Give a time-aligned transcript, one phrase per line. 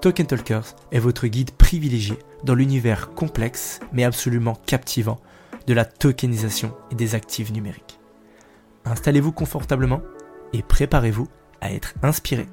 [0.00, 5.20] Token Talkers est votre guide privilégié dans l'univers complexe mais absolument captivant
[5.66, 8.00] de la tokenisation et des actifs numériques.
[8.86, 10.00] Installez-vous confortablement
[10.54, 11.28] et préparez-vous
[11.60, 12.46] à être inspiré.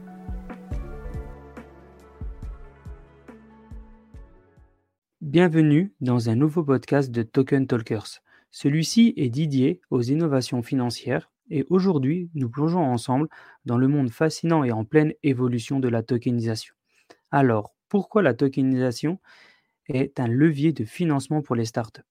[5.21, 8.21] Bienvenue dans un nouveau podcast de Token Talkers.
[8.51, 13.29] Celui-ci est dédié aux innovations financières et aujourd'hui nous plongeons ensemble
[13.65, 16.76] dans le monde fascinant et en pleine évolution de la tokenisation.
[17.31, 19.19] Alors, pourquoi la tokenisation
[19.87, 22.01] est un levier de financement pour les startups?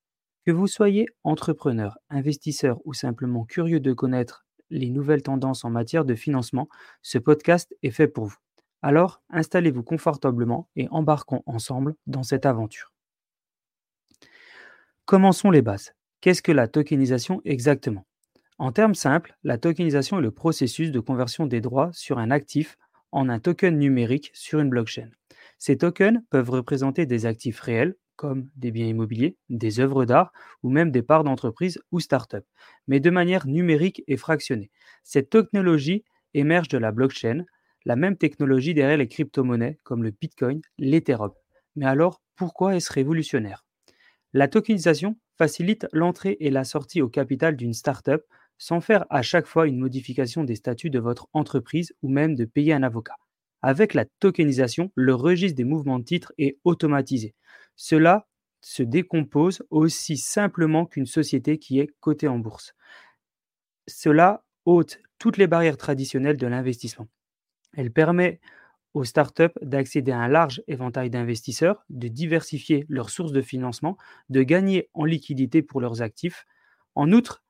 [0.44, 6.04] Que vous soyez entrepreneur, investisseur ou simplement curieux de connaître les nouvelles tendances en matière
[6.04, 6.68] de financement,
[7.02, 8.36] ce podcast est fait pour vous.
[8.82, 12.92] Alors, installez-vous confortablement et embarquons ensemble dans cette aventure.
[15.04, 15.94] Commençons les bases.
[16.20, 18.06] Qu'est-ce que la tokenisation exactement?
[18.58, 22.76] En termes simples, la tokenisation est le processus de conversion des droits sur un actif
[23.12, 25.10] en un token numérique sur une blockchain.
[25.58, 30.70] Ces tokens peuvent représenter des actifs réels, comme des biens immobiliers, des œuvres d'art ou
[30.70, 32.46] même des parts d'entreprise ou start-up,
[32.86, 34.70] mais de manière numérique et fractionnée.
[35.04, 37.44] Cette technologie émerge de la blockchain,
[37.84, 41.32] la même technologie derrière les crypto-monnaies comme le Bitcoin, l'Ethereum.
[41.76, 43.64] Mais alors, pourquoi est-ce révolutionnaire?
[44.32, 48.24] La tokenisation facilite l'entrée et la sortie au capital d'une start-up
[48.58, 52.44] sans faire à chaque fois une modification des statuts de votre entreprise ou même de
[52.44, 53.16] payer un avocat.
[53.62, 57.34] Avec la tokenisation, le registre des mouvements de titres est automatisé.
[57.74, 58.28] Cela
[58.60, 62.74] se décompose aussi simplement qu'une société qui est cotée en bourse.
[63.86, 67.08] Cela ôte toutes les barrières traditionnelles de l'investissement.
[67.74, 68.40] Elle permet
[68.94, 73.98] aux startups d'accéder à un large éventail d'investisseurs, de diversifier leurs sources de financement,
[74.30, 76.46] de gagner en liquidité pour leurs actifs.
[76.94, 77.44] En outre,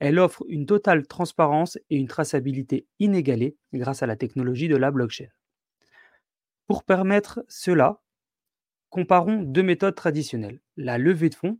[0.00, 4.90] elle offre une totale transparence et une traçabilité inégalée grâce à la technologie de la
[4.90, 5.28] blockchain.
[6.66, 8.00] Pour permettre cela,
[8.88, 11.58] comparons deux méthodes traditionnelles, la levée de fonds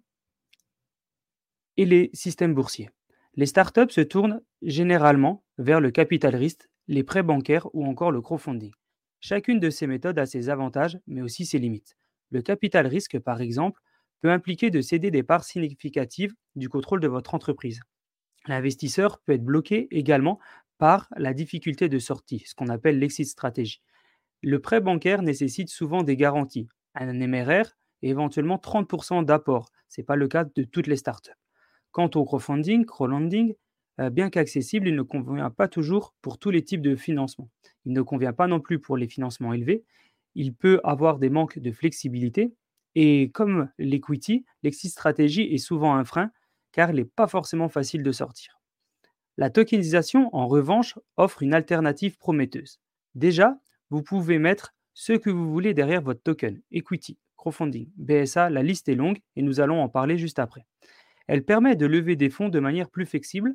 [1.77, 2.91] et les systèmes boursiers.
[3.35, 8.21] Les startups se tournent généralement vers le capital risque, les prêts bancaires ou encore le
[8.21, 8.73] crowdfunding.
[9.21, 11.97] Chacune de ces méthodes a ses avantages, mais aussi ses limites.
[12.31, 13.81] Le capital risque, par exemple,
[14.23, 17.81] peut impliquer de céder des parts significatives du contrôle de votre entreprise.
[18.47, 20.39] L'investisseur peut être bloqué également
[20.79, 23.83] par la difficulté de sortie, ce qu'on appelle l'exit stratégie.
[24.43, 29.71] Le prêt bancaire nécessite souvent des garanties, un MRR et éventuellement 30% d'apport.
[29.89, 31.33] Ce n'est pas le cas de toutes les startups.
[31.91, 33.55] Quant au crowdfunding, crowdlending,
[34.01, 37.51] euh, bien qu'accessible, il ne convient pas toujours pour tous les types de financement.
[37.85, 39.85] Il ne convient pas non plus pour les financements élevés.
[40.35, 42.55] Il peut avoir des manques de flexibilité.
[42.95, 46.31] Et comme l'equity, l'exit stratégie est souvent un frein
[46.73, 48.61] car il n'est pas forcément facile de sortir.
[49.37, 52.81] La tokenisation, en revanche, offre une alternative prometteuse.
[53.15, 53.59] Déjà,
[53.91, 58.89] vous pouvez mettre ce que vous voulez derrière votre token, equity, crowdfunding, BSA, la liste
[58.89, 60.67] est longue et nous allons en parler juste après.
[61.27, 63.55] Elle permet de lever des fonds de manière plus flexible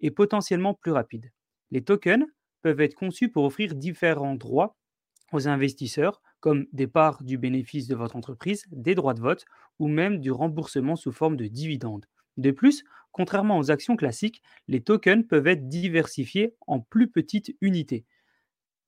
[0.00, 1.30] et potentiellement plus rapide.
[1.70, 2.24] Les tokens
[2.62, 4.76] peuvent être conçus pour offrir différents droits
[5.32, 9.44] aux investisseurs, comme des parts du bénéfice de votre entreprise, des droits de vote
[9.78, 12.06] ou même du remboursement sous forme de dividendes.
[12.38, 18.06] De plus, contrairement aux actions classiques, les tokens peuvent être diversifiés en plus petites unités,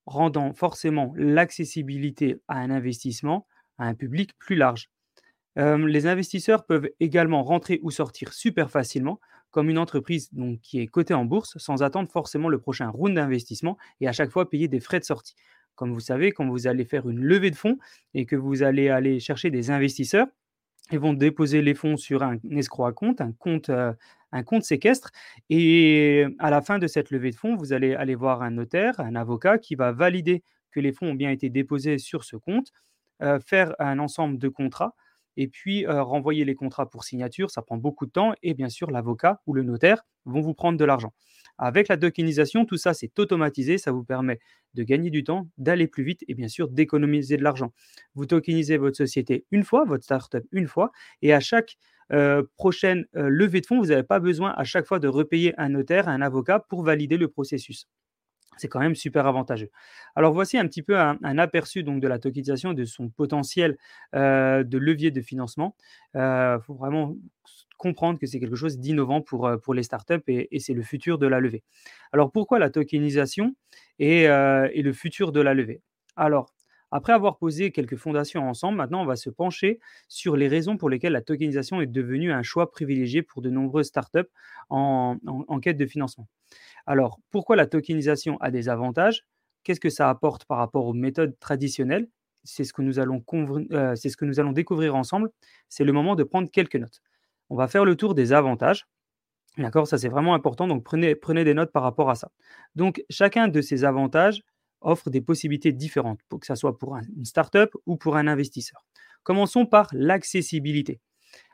[0.05, 3.45] rendant forcément l'accessibilité à un investissement
[3.77, 4.89] à un public plus large.
[5.57, 9.19] Euh, les investisseurs peuvent également rentrer ou sortir super facilement,
[9.49, 10.29] comme une entreprise
[10.61, 14.31] qui est cotée en bourse, sans attendre forcément le prochain round d'investissement et à chaque
[14.31, 15.35] fois payer des frais de sortie.
[15.75, 17.77] Comme vous savez, quand vous allez faire une levée de fonds
[18.13, 20.27] et que vous allez aller chercher des investisseurs,
[20.91, 23.93] ils vont déposer les fonds sur un escroc à compte, un compte, euh,
[24.31, 25.11] un compte séquestre.
[25.49, 28.99] Et à la fin de cette levée de fonds, vous allez aller voir un notaire,
[28.99, 32.71] un avocat qui va valider que les fonds ont bien été déposés sur ce compte.
[33.45, 34.95] faire un ensemble de contrats
[35.37, 37.51] et puis renvoyer les contrats pour signature.
[37.51, 40.77] Ça prend beaucoup de temps et bien sûr, l'avocat ou le notaire vont vous prendre
[40.79, 41.13] de l'argent.
[41.61, 43.77] Avec la tokenisation, tout ça, c'est automatisé.
[43.77, 44.39] Ça vous permet
[44.73, 47.73] de gagner du temps, d'aller plus vite et bien sûr d'économiser de l'argent.
[48.15, 50.91] Vous tokenisez votre société une fois, votre startup une fois,
[51.21, 51.77] et à chaque
[52.57, 56.09] prochaine levée de fonds, vous n'avez pas besoin à chaque fois de repayer un notaire,
[56.09, 57.87] un avocat pour valider le processus.
[58.57, 59.69] C'est quand même super avantageux.
[60.15, 63.77] Alors voici un petit peu un, aperçu donc de la tokenisation, de son potentiel
[64.13, 65.75] de levier de financement.
[66.15, 67.15] Il faut vraiment
[67.77, 71.17] comprendre que c'est quelque chose d'innovant pour, pour les startups et, et c'est le futur
[71.17, 71.63] de la levée.
[72.11, 73.55] Alors pourquoi la tokenisation
[73.99, 75.81] et, et le futur de la levée?
[76.15, 76.53] Alors,
[76.91, 80.89] après avoir posé quelques fondations ensemble, maintenant on va se pencher sur les raisons pour
[80.89, 84.29] lesquelles la tokenisation est devenue un choix privilégié pour de nombreuses startups
[84.69, 85.17] en,
[85.61, 86.27] quête de financement.
[86.85, 89.25] Alors, pourquoi la tokenisation a des avantages?
[89.63, 92.07] Qu'est-ce que ça apporte par rapport aux méthodes traditionnelles?
[92.43, 93.23] C'est ce, que nous allons
[93.71, 95.29] euh, c'est ce que nous allons découvrir ensemble.
[95.69, 97.01] C'est le moment de prendre quelques notes.
[97.49, 98.87] On va faire le tour des avantages.
[99.57, 99.87] D'accord?
[99.87, 100.67] Ça, c'est vraiment important.
[100.67, 102.31] Donc, prenez, des notes par rapport à ça.
[102.75, 104.41] Donc, chacun de ces avantages
[104.79, 108.83] offre des possibilités différentes, pour que ce soit pour une startup ou pour un investisseur.
[109.23, 110.99] Commençons par l'accessibilité.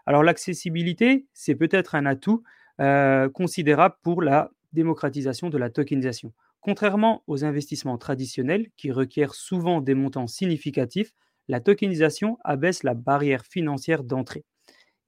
[0.06, 2.44] Alors l'accessibilité, c'est peut-être un atout
[2.80, 6.33] euh, considérable pour la démocratisation de la tokenisation.
[6.61, 11.13] Contrairement aux investissements traditionnels qui requièrent souvent des montants significatifs,
[11.47, 14.43] la tokenisation abaisse la barrière financière d'entrée.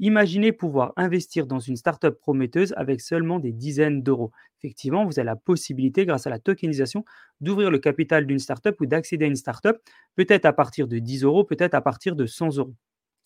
[0.01, 4.31] Imaginez pouvoir investir dans une startup prometteuse avec seulement des dizaines d'euros.
[4.57, 7.03] Effectivement, vous avez la possibilité, grâce à la tokenisation,
[7.41, 9.75] d'ouvrir le capital d'une startup ou d'accéder à une startup,
[10.15, 12.75] peut-être à partir de 10 euros, peut-être à partir de 100 euros.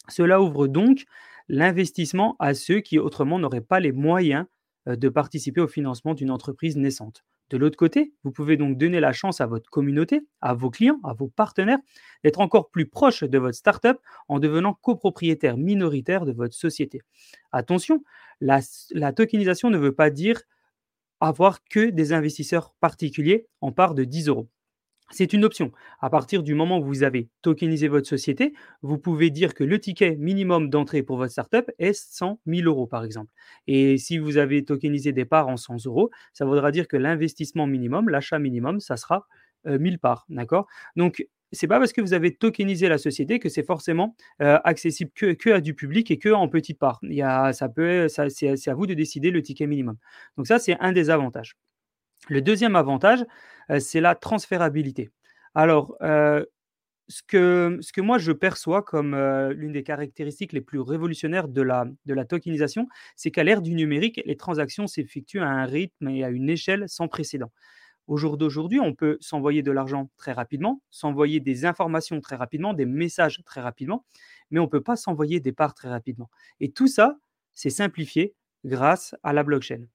[0.09, 1.05] Cela ouvre donc
[1.47, 4.45] l'investissement à ceux qui autrement n'auraient pas les moyens
[4.85, 7.23] de participer au financement d'une entreprise naissante.
[7.49, 10.99] De l'autre côté, vous pouvez donc donner la chance à votre communauté, à vos clients,
[11.03, 11.77] à vos partenaires,
[12.23, 13.97] d'être encore plus proches de votre startup
[14.27, 17.01] en devenant copropriétaire minoritaire de votre société.
[17.51, 18.03] Attention,
[18.41, 18.59] la,
[18.91, 20.41] la tokenisation ne veut pas dire
[21.19, 24.49] avoir que des investisseurs particuliers en part de 10 euros.
[25.11, 25.71] C'est une option.
[25.99, 29.79] À partir du moment où vous avez tokenisé votre société, vous pouvez dire que le
[29.79, 33.31] ticket minimum d'entrée pour votre startup est 100 000 euros, par exemple.
[33.67, 37.67] Et si vous avez tokenisé des parts en 100 euros, ça voudra dire que l'investissement
[37.67, 39.27] minimum, l'achat minimum, ça sera
[39.65, 40.25] 1000 parts.
[40.29, 40.67] D'accord?
[40.95, 45.51] Donc, c'est pas parce que vous avez tokenisé la société que c'est forcément accessible que,
[45.51, 46.49] à du public et que en
[47.53, 49.97] ça peut, ça, c'est à vous de décider le ticket minimum.
[50.37, 51.55] Donc ça, c'est un des avantages.
[52.29, 53.25] Le deuxième avantage,
[53.79, 55.09] c'est la transférabilité.
[55.55, 59.15] Alors, ce, que, ce que moi je perçois comme
[59.51, 64.37] l'une des caractéristiques les plus révolutionnaires de la tokenisation, c'est qu'à l'ère du numérique, les
[64.37, 67.51] transactions s'effectuent à un rythme et à une échelle sans précédent.
[68.07, 72.73] Au jour d'aujourd'hui, on peut s'envoyer de l'argent très rapidement, s'envoyer des informations très rapidement,
[72.73, 74.05] des messages très rapidement,
[74.51, 76.29] mais on ne peut pas s'envoyer des parts très rapidement.
[76.59, 77.17] Et tout ça,
[77.53, 78.35] c'est simplifié
[78.65, 79.85] grâce à la blockchain.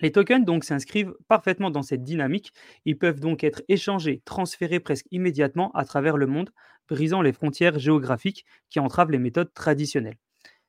[0.00, 2.52] Les tokens donc s'inscrivent parfaitement dans cette dynamique.
[2.84, 6.50] Ils peuvent donc être échangés, transférés presque immédiatement à travers le monde,
[6.88, 10.18] brisant les frontières géographiques qui entravent les méthodes traditionnelles.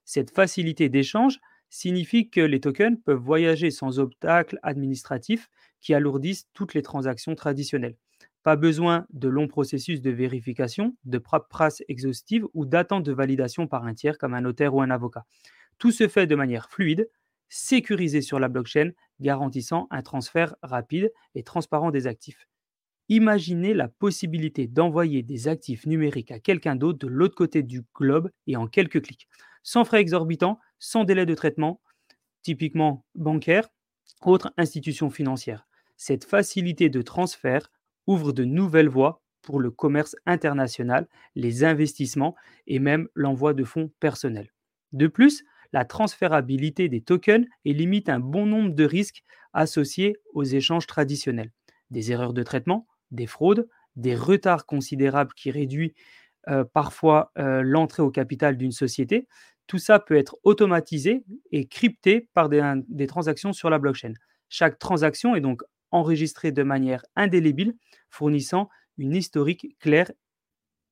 [0.03, 1.39] Cette facilité d'échange
[1.69, 5.49] signifie que les tokens peuvent voyager sans obstacles administratifs
[5.81, 7.95] qui alourdissent toutes les transactions traditionnelles.
[8.41, 13.85] Pas besoin de longs processus de vérification, de paperasse exhaustive ou d'attente de validation par
[13.85, 15.25] un tiers comme un notaire ou un avocat.
[15.77, 17.09] Tout se fait de manière fluide,
[17.49, 22.47] sécurisé sur la blockchain, garantissant un transfert rapide et transparent des actifs.
[23.09, 28.29] Imaginez la possibilité d'envoyer des actifs numériques à quelqu'un d'autre de l'autre côté du globe
[28.45, 29.27] et en quelques clics,
[29.63, 31.81] sans frais exorbitants, sans délai de traitement,
[32.43, 33.67] typiquement bancaire,
[34.23, 35.67] autre institution financière.
[35.97, 37.71] Cette facilité de transfert
[38.07, 42.35] ouvre de nouvelles voies pour le commerce international, les investissements
[42.67, 44.51] et même l'envoi de fonds personnels.
[44.91, 49.23] De plus, la transférabilité des tokens et limite un bon nombre de risques
[49.53, 51.51] associés aux échanges traditionnels.
[51.91, 55.93] Des erreurs de traitement, des fraudes, des retards considérables qui réduisent
[56.47, 59.27] euh, parfois euh, l'entrée au capital d'une société.
[59.67, 64.13] Tout ça peut être automatisé et crypté par des, des transactions sur la blockchain.
[64.47, 65.61] Chaque transaction est donc
[65.91, 67.75] enregistrée de manière indélébile,
[68.09, 70.11] fournissant une historique claire.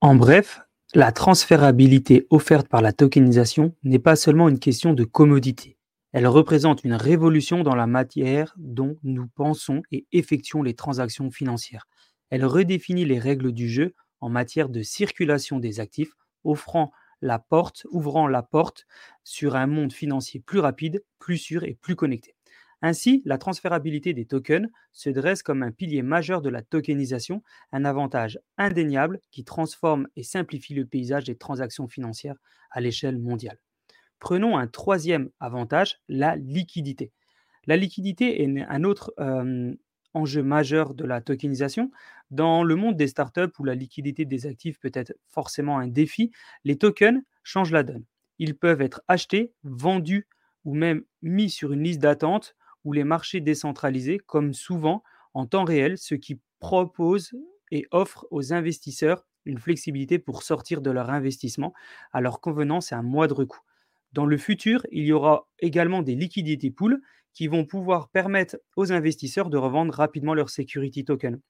[0.01, 0.61] En bref,
[0.93, 5.77] la transférabilité offerte par la tokenisation n'est pas seulement une question de commodité.
[6.13, 11.87] Elle représente une révolution dans la matière dont nous pensons et effectuons les transactions financières.
[12.29, 16.13] Elle redéfinit les règles du jeu en matière de circulation des actifs,
[16.45, 16.91] offrant
[17.21, 18.85] la porte, ouvrant la porte
[19.25, 22.36] sur un monde financier plus rapide, plus sûr et plus connecté.
[22.81, 27.41] Ainsi, la transférabilité des tokens se dresse comme un pilier majeur de la tokenisation,
[27.71, 32.35] un avantage indéniable qui transforme et simplifie le paysage des transactions financières
[32.69, 33.57] à l'échelle mondiale.
[34.19, 37.11] Prenons un troisième avantage, la liquidité.
[37.65, 39.73] La liquidité est un autre euh,
[40.13, 41.91] enjeu majeur de la tokenisation.
[42.31, 46.31] Dans le monde des startups où la liquidité des actifs peut être forcément un défi,
[46.63, 48.05] les tokens changent la donne.
[48.39, 50.27] Ils peuvent être achetés, vendus
[50.63, 52.55] ou même mis sur une liste d'attente
[52.87, 55.03] ou les marchés décentralisés, comme souvent
[55.33, 57.33] en temps réel, ce qui propose
[57.69, 61.73] et offre aux investisseurs une flexibilité pour sortir de leur investissement
[62.13, 63.59] à leur convenance et à moindre coût.
[64.13, 67.01] Dans le futur, il y aura également des liquidités pools
[67.33, 71.41] qui vont pouvoir permettre aux investisseurs de revendre rapidement leur security token.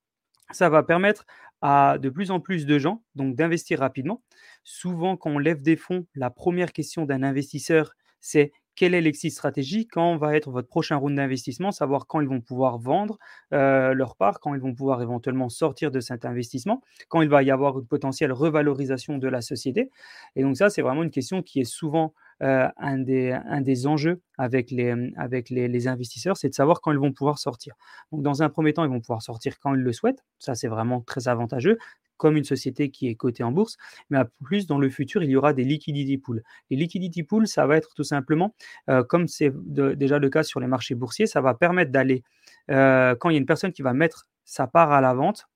[0.49, 1.27] Ça va permettre
[1.61, 4.23] à de plus en plus de gens donc d'investir rapidement.
[4.63, 9.31] Souvent, quand on lève des fonds, la première question d'un investisseur, c'est quel est l'exit
[9.31, 13.17] stratégique, quand va être votre prochain round d'investissement, savoir quand ils vont pouvoir vendre
[13.53, 17.41] euh, leur part, quand ils vont pouvoir éventuellement sortir de cet investissement, quand il va
[17.41, 19.89] y avoir une potentielle revalorisation de la société.
[20.35, 23.87] Et donc ça, c'est vraiment une question qui est souvent euh, un, des, un des
[23.87, 27.73] enjeux avec les, avec les investisseurs, c'est de savoir quand ils vont pouvoir sortir.
[28.11, 30.23] Donc dans un premier temps, ils vont pouvoir sortir quand ils le souhaitent.
[30.37, 31.79] Ça, c'est vraiment très avantageux
[32.17, 33.77] comme une société qui est cotée en bourse,
[34.09, 36.43] mais à plus dans le futur, il y aura des liquidity pools.
[36.69, 38.55] Les liquidity pools, ça va être tout simplement,
[38.89, 42.23] euh, comme c'est déjà le cas sur les marchés boursiers, ça va permettre d'aller,
[42.71, 45.47] euh, quand il y a une personne qui va mettre sa part à la vente,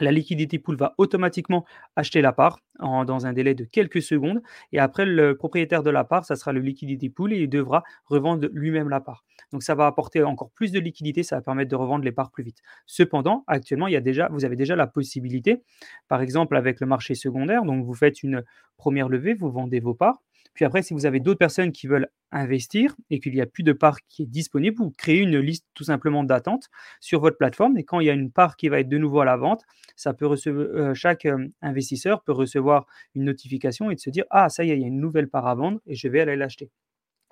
[0.00, 1.64] la liquidity pool va automatiquement
[1.96, 4.40] acheter la part dans un délai de quelques secondes.
[4.72, 7.82] Et après, le propriétaire de la part, ça sera le liquidity pool et il devra
[8.04, 9.24] revendre lui-même la part.
[9.52, 12.30] Donc, ça va apporter encore plus de liquidité, ça va permettre de revendre les parts
[12.30, 12.58] plus vite.
[12.86, 13.88] Cependant, actuellement,
[14.30, 15.62] vous avez déjà la possibilité,
[16.08, 18.44] par exemple avec le marché secondaire, donc vous faites une
[18.76, 20.22] première levée, vous vendez vos parts.
[20.58, 23.62] Puis après, si vous avez d'autres personnes qui veulent investir et qu'il n'y a plus
[23.62, 27.78] de part qui est disponible, vous créez une liste tout simplement d'attente sur votre plateforme.
[27.78, 29.62] Et quand il y a une part qui va être de nouveau à la vente,
[29.94, 34.24] ça peut recevoir, euh, chaque euh, investisseur peut recevoir une notification et de se dire
[34.30, 36.22] Ah, ça y est, il y a une nouvelle part à vendre et je vais
[36.22, 36.72] aller l'acheter.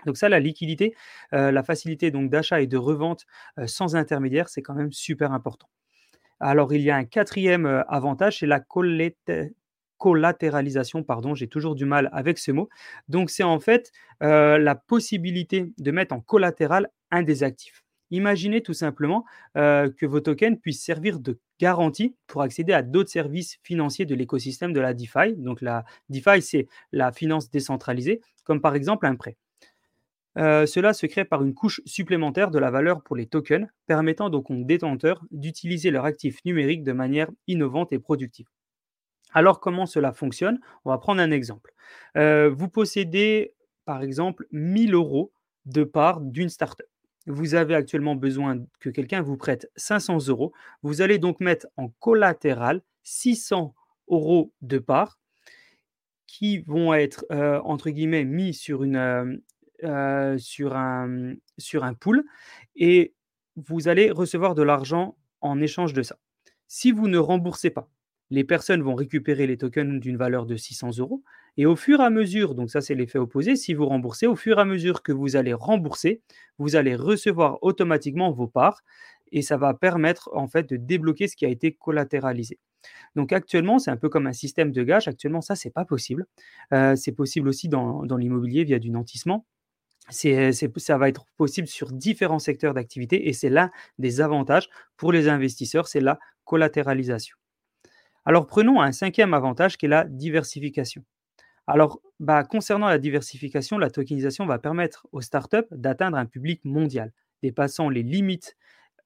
[0.06, 0.94] Donc ça, la liquidité,
[1.32, 3.26] euh, la facilité donc d'achat et de revente
[3.66, 5.68] sans intermédiaire, c'est quand même super important.
[6.38, 8.60] Alors il y a un quatrième avantage, c'est la
[9.98, 12.68] collatéralisation, pardon, j'ai toujours du mal avec ce mot.
[13.08, 17.84] Donc c'est en fait euh, la possibilité de mettre en collatéral un des actifs.
[18.10, 19.24] Imaginez tout simplement
[19.56, 24.14] euh, que vos tokens puissent servir de garantie pour accéder à d'autres services financiers de
[24.14, 25.34] l'écosystème de la DeFi.
[25.36, 29.36] Donc la DeFi, c'est la finance décentralisée, comme par exemple un prêt.
[30.38, 34.28] Euh, cela se crée par une couche supplémentaire de la valeur pour les tokens, permettant
[34.28, 38.46] donc aux détenteurs d'utiliser leur actif numérique de manière innovante et productive.
[39.36, 40.60] Alors, comment cela fonctionne?
[40.86, 41.74] On va prendre un exemple.
[42.16, 43.52] Euh, vous possédez,
[43.84, 45.30] par exemple, 1000 euros
[45.66, 46.86] de part d'une startup.
[47.26, 50.54] Vous avez actuellement besoin que quelqu'un vous prête 500 euros.
[50.82, 53.74] Vous allez donc mettre en collatéral 600
[54.08, 55.18] euros de part
[56.26, 62.24] qui vont être, euh, entre guillemets, mis euh, sur un pool
[62.74, 63.12] et
[63.56, 66.16] vous allez recevoir de l'argent en échange de ça.
[66.68, 67.90] Si vous ne remboursez pas,
[68.30, 71.22] les personnes vont récupérer les tokens d'une valeur de 600 euros.
[71.56, 74.36] Et au fur et à mesure, donc ça c'est l'effet opposé, si vous remboursez, au
[74.36, 76.20] fur et à mesure que vous allez rembourser,
[76.58, 78.82] vous allez recevoir automatiquement vos parts
[79.32, 82.58] et ça va permettre en fait de débloquer ce qui a été collatéralisé.
[83.14, 85.08] Donc actuellement, c'est un peu comme un système de gage.
[85.08, 86.26] Actuellement, ça, c'est pas possible.
[86.72, 89.44] Euh, c'est possible aussi dans, l'immobilier via du nantissement.
[90.08, 95.10] C'est, ça va être possible sur différents secteurs d'activité et c'est l'un des avantages pour
[95.10, 97.36] les investisseurs, c'est la collatéralisation.
[98.26, 101.04] Alors prenons un cinquième avantage qui est la diversification.
[101.68, 107.12] Alors, bah, concernant la diversification, la tokenisation va permettre aux startups d'atteindre un public mondial,
[107.42, 108.56] dépassant les limites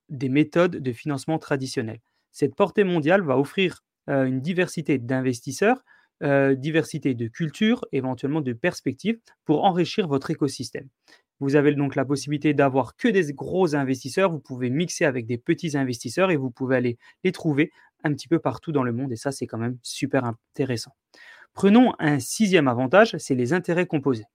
[0.08, 2.00] des méthodes de financement traditionnelles.
[2.32, 5.84] Cette portée mondiale va offrir euh, une diversité d'investisseurs,
[6.22, 10.88] euh, diversité de cultures, éventuellement de perspectives, pour enrichir votre écosystème.
[11.40, 15.38] Vous avez donc la possibilité d'avoir que des gros investisseurs, vous pouvez mixer avec des
[15.38, 17.72] petits investisseurs et vous pouvez aller les trouver
[18.04, 20.92] un petit peu partout dans le monde et ça, c'est quand même super intéressant.
[21.54, 24.26] Prenons un sixième avantage, c'est les intérêts composés.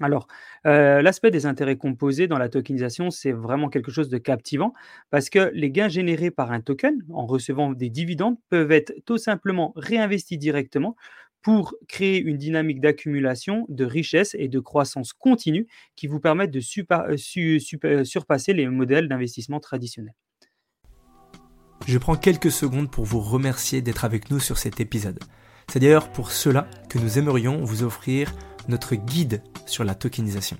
[0.00, 0.26] Alors,
[0.66, 4.72] euh, l'aspect des intérêts composés dans la tokenisation, c'est vraiment quelque chose de captivant
[5.10, 9.18] parce que les gains générés par un token en recevant des dividendes peuvent être tout
[9.18, 10.96] simplement réinvestis directement
[11.42, 16.60] pour créer une dynamique d'accumulation, de richesse et de croissance continue qui vous permettent de
[17.84, 20.14] euh, surpasser les modèles d'investissement traditionnels.
[21.86, 25.20] Je prends quelques secondes pour vous remercier d'être avec nous sur cet épisode.
[25.70, 28.32] C'est d'ailleurs pour cela que nous aimerions vous offrir
[28.68, 30.56] notre guide sur la tokenisation.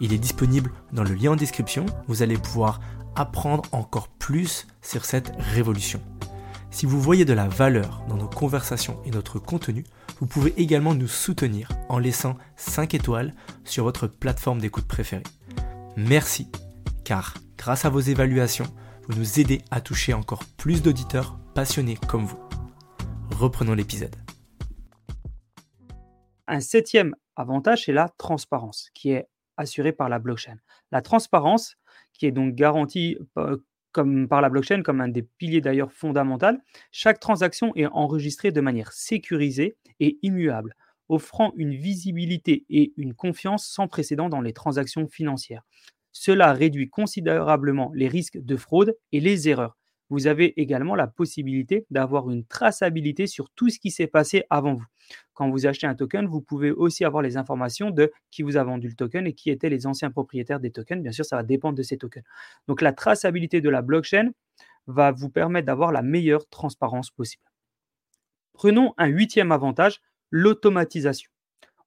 [0.00, 2.80] Il est disponible dans le lien en description, vous allez pouvoir
[3.14, 6.02] apprendre encore plus sur cette révolution.
[6.70, 9.84] Si vous voyez de la valeur dans nos conversations et notre contenu,
[10.20, 13.32] vous pouvez également nous soutenir en laissant 5 étoiles
[13.64, 15.22] sur votre plateforme d'écoute préférée.
[15.96, 16.48] Merci,
[17.04, 18.66] car grâce à vos évaluations,
[19.14, 22.38] nous aidez à toucher encore plus d'auditeurs passionnés comme vous.
[23.38, 24.14] Reprenons l'épisode.
[26.46, 30.56] Un septième avantage, c'est la transparence, qui est assurée par la blockchain.
[30.92, 31.76] La transparence,
[32.12, 33.58] qui est donc garantie euh,
[33.92, 36.60] comme par la blockchain comme un des piliers d'ailleurs fondamental,
[36.92, 40.74] chaque transaction est enregistrée de manière sécurisée et immuable,
[41.08, 45.62] offrant une visibilité et une confiance sans précédent dans les transactions financières.
[46.18, 49.76] Cela réduit considérablement les risques de fraude et les erreurs.
[50.08, 54.72] Vous avez également la possibilité d'avoir une traçabilité sur tout ce qui s'est passé avant
[54.72, 54.86] vous.
[55.34, 58.64] Quand vous achetez un token, vous pouvez aussi avoir les informations de qui vous a
[58.64, 61.02] vendu le token et qui étaient les anciens propriétaires des tokens.
[61.02, 62.24] Bien sûr, ça va dépendre de ces tokens.
[62.66, 64.30] Donc la traçabilité de la blockchain
[64.86, 67.44] va vous permettre d'avoir la meilleure transparence possible.
[68.54, 71.30] Prenons un huitième avantage, l'automatisation.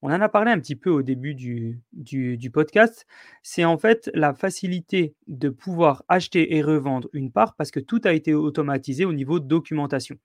[0.01, 3.05] On en a parlé un petit peu au début du, podcast.
[3.43, 7.99] C'est en fait la facilité de pouvoir acheter et revendre une part parce que tout
[8.05, 10.15] a été automatisé au niveau de documentation.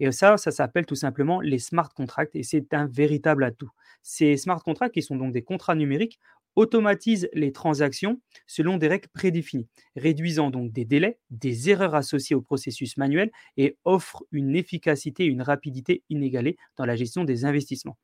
[0.00, 3.70] Et ça, ça s'appelle tout simplement les smart contracts et c'est un véritable atout.
[4.02, 6.18] Ces smart contracts, qui sont donc des contrats numériques,
[6.56, 12.42] automatisent les transactions selon des règles prédéfinies, réduisant donc des délais, des erreurs associées au
[12.42, 17.96] processus manuel et offrent une efficacité et une rapidité inégalées dans la gestion des investissements.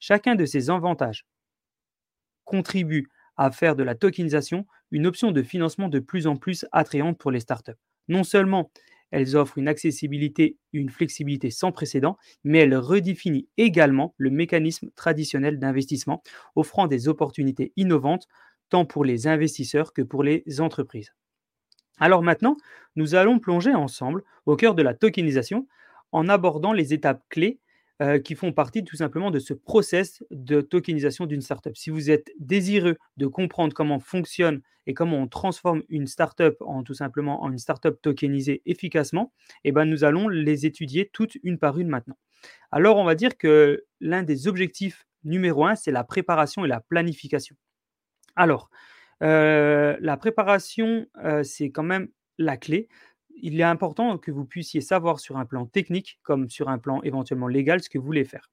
[0.00, 1.26] Chacun de ces avantages
[2.44, 7.18] contribue à faire de la tokenisation une option de financement de plus en plus attrayante
[7.18, 7.72] pour les startups.
[8.08, 8.70] Non seulement
[9.10, 15.58] elles offrent une accessibilité, une flexibilité sans précédent, mais elles redéfinissent également le mécanisme traditionnel
[15.58, 16.22] d'investissement,
[16.56, 18.26] offrant des opportunités innovantes
[18.70, 21.12] tant pour les investisseurs que pour les entreprises.
[21.98, 22.56] Alors maintenant,
[22.96, 25.68] nous allons plonger ensemble au cœur de la tokenisation
[26.10, 27.60] en abordant les étapes clés
[28.02, 31.76] euh, qui font partie tout simplement de ce process de tokenisation d'une startup.
[31.76, 36.82] Si vous êtes désireux de comprendre comment fonctionne et comment on transforme une startup en
[36.82, 41.58] tout simplement en une startup tokenisée efficacement, eh ben, nous allons les étudier toutes une
[41.58, 42.18] par une maintenant.
[42.72, 46.80] Alors, on va dire que l'un des objectifs numéro un, c'est la préparation et la
[46.80, 47.54] planification.
[48.34, 48.68] Alors,
[49.22, 52.88] euh, la préparation, euh, c'est quand même la clé
[53.40, 57.02] il est important que vous puissiez savoir sur un plan technique comme sur un plan
[57.02, 58.50] éventuellement légal ce que vous voulez faire.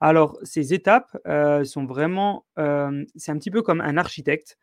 [0.00, 4.56] Alors, ces étapes euh, sont vraiment, euh, c'est un petit peu comme un architecte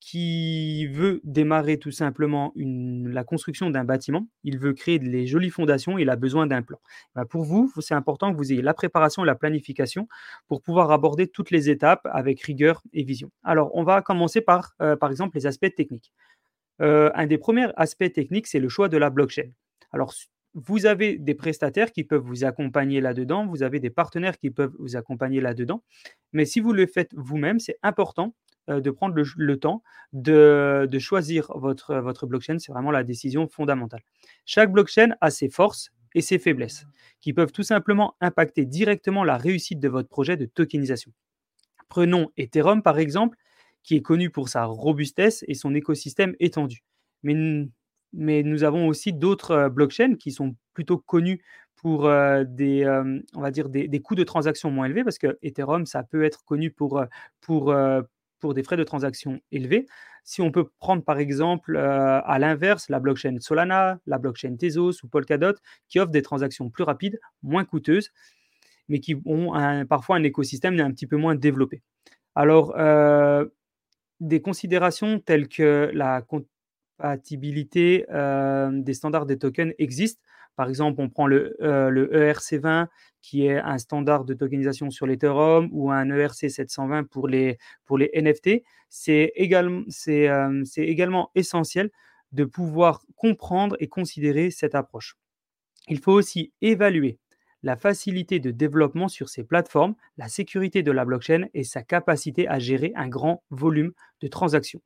[0.00, 5.98] qui veut démarrer tout simplement la construction d'un bâtiment, il veut créer des jolies fondations,
[5.98, 6.78] il a besoin d'un plan.
[7.14, 10.08] Bah, pour vous, c'est important que vous ayez la préparation et la planification
[10.48, 13.30] pour pouvoir aborder toutes les étapes avec rigueur et vision.
[13.44, 16.12] Alors, on va commencer par, euh, par exemple, les aspects techniques.
[16.80, 19.50] Euh, un des premiers aspects techniques, c'est le choix de la blockchain.
[19.92, 20.14] Alors,
[20.54, 24.74] vous avez des prestataires qui peuvent vous accompagner là-dedans, vous avez des partenaires qui peuvent
[24.78, 25.82] vous accompagner là-dedans,
[26.32, 28.34] mais si vous le faites vous-même, c'est important
[28.68, 32.58] euh, de prendre le, temps de, choisir votre, votre blockchain.
[32.58, 34.02] C'est vraiment la décision fondamentale.
[34.44, 36.84] Chaque blockchain a ses forces et ses faiblesses
[37.20, 41.12] qui peuvent tout simplement impacter directement la réussite de votre projet de tokenisation.
[41.88, 43.36] Prenons Ethereum par exemple
[43.82, 46.84] qui est connu pour sa robustesse et son écosystème étendu.
[47.22, 47.34] Mais,
[48.12, 51.42] mais nous avons aussi d'autres euh, blockchains qui sont plutôt connus
[51.76, 55.38] pour euh, des, euh, on va dire des, coûts de transaction moins élevés, parce que
[55.42, 57.02] Ethereum, ça peut être connu pour,
[57.40, 57.74] pour,
[58.38, 59.86] pour des frais de transaction élevés.
[60.22, 65.08] Si on peut prendre par exemple à l'inverse la blockchain Solana, la blockchain Tezos ou
[65.08, 65.54] Polkadot,
[65.88, 68.10] qui offrent des transactions plus rapides, moins coûteuses,
[68.88, 71.80] mais qui ont parfois un écosystème un petit peu moins développé.
[72.34, 72.74] Alors,
[74.20, 80.22] des considérations telles que la compatibilité euh, des standards des tokens existent.
[80.56, 82.86] Par exemple, on prend le, ERC20 euh, e
[83.22, 88.10] qui est un standard de tokenisation sur l'Ethereum ou un ERC720 pour les, pour les
[88.14, 88.48] NFT.
[88.48, 88.60] Euh,
[88.92, 91.90] c'est également essentiel
[92.32, 95.16] de pouvoir comprendre et considérer cette approche.
[95.88, 97.18] Il faut aussi évaluer
[97.62, 102.48] la facilité de développement sur ces plateformes, la sécurité de la blockchain et sa capacité
[102.48, 104.80] à gérer un grand volume de transactions.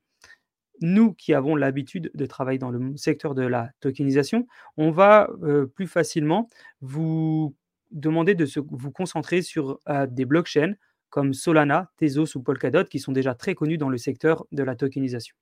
[0.80, 5.66] Nous qui avons l'habitude de travailler dans le secteur de la tokenisation, on va euh,
[5.66, 6.48] plus facilement
[6.80, 7.54] vous
[7.92, 10.74] demander de vous concentrer sur euh, des blockchains
[11.10, 14.74] comme Solana, Tezos ou Polkadot qui sont déjà très connus dans le secteur de la
[14.74, 15.36] tokenisation.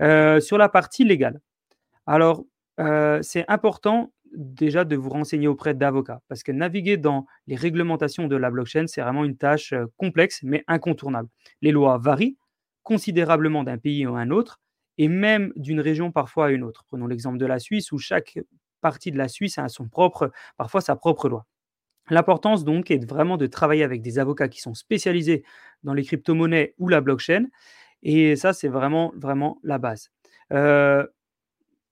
[0.00, 1.40] Euh, sur la partie légale,
[2.06, 2.44] alors
[3.22, 6.20] c'est important déjà de vous renseigner auprès d'avocats.
[6.28, 10.40] Parce que naviguer dans les réglementations de la blockchain, c'est vraiment une tâche euh, complexe,
[10.42, 11.28] mais incontournable.
[11.62, 12.36] Les lois varient
[12.82, 14.60] considérablement d'un pays à un autre
[14.98, 16.84] et même d'une région parfois à une autre.
[16.86, 18.38] Prenons l'exemple de la Suisse où chaque
[18.80, 21.46] partie de la Suisse a son propre, parfois sa propre loi.
[22.10, 25.42] L'importance donc est vraiment de travailler avec des avocats qui sont spécialisés
[25.82, 27.46] dans les crypto-monnaies ou la blockchain.
[28.02, 30.10] Et ça, c'est vraiment, vraiment la base.
[30.52, 31.06] Euh,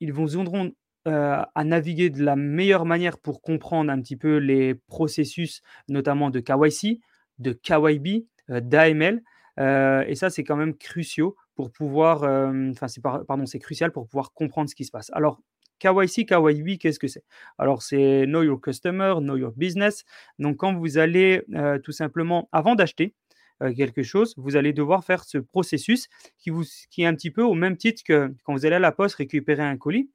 [0.00, 0.72] ils vous aideront
[1.08, 6.30] euh, à naviguer de la meilleure manière pour comprendre un petit peu les processus, notamment
[6.30, 7.00] de KYC,
[7.38, 9.22] de KYB, euh, d'AML.
[9.58, 12.22] et ça, c'est quand même crucial pour pouvoir,
[12.70, 15.10] enfin, c'est pardon, c'est crucial pour pouvoir comprendre ce qui se passe.
[15.12, 15.40] Alors,
[15.82, 17.24] KYC, KYB, qu'est-ce que c'est?
[17.58, 20.04] Alors, c'est Know Your Customer, Know Your Business.
[20.38, 23.14] Donc, quand vous allez euh, tout simplement, avant d'acheter
[23.62, 26.52] euh, quelque chose, vous allez devoir faire ce processus qui,
[26.90, 29.16] qui est un petit peu au même titre que quand vous allez à la poste
[29.16, 30.08] récupérer un colis.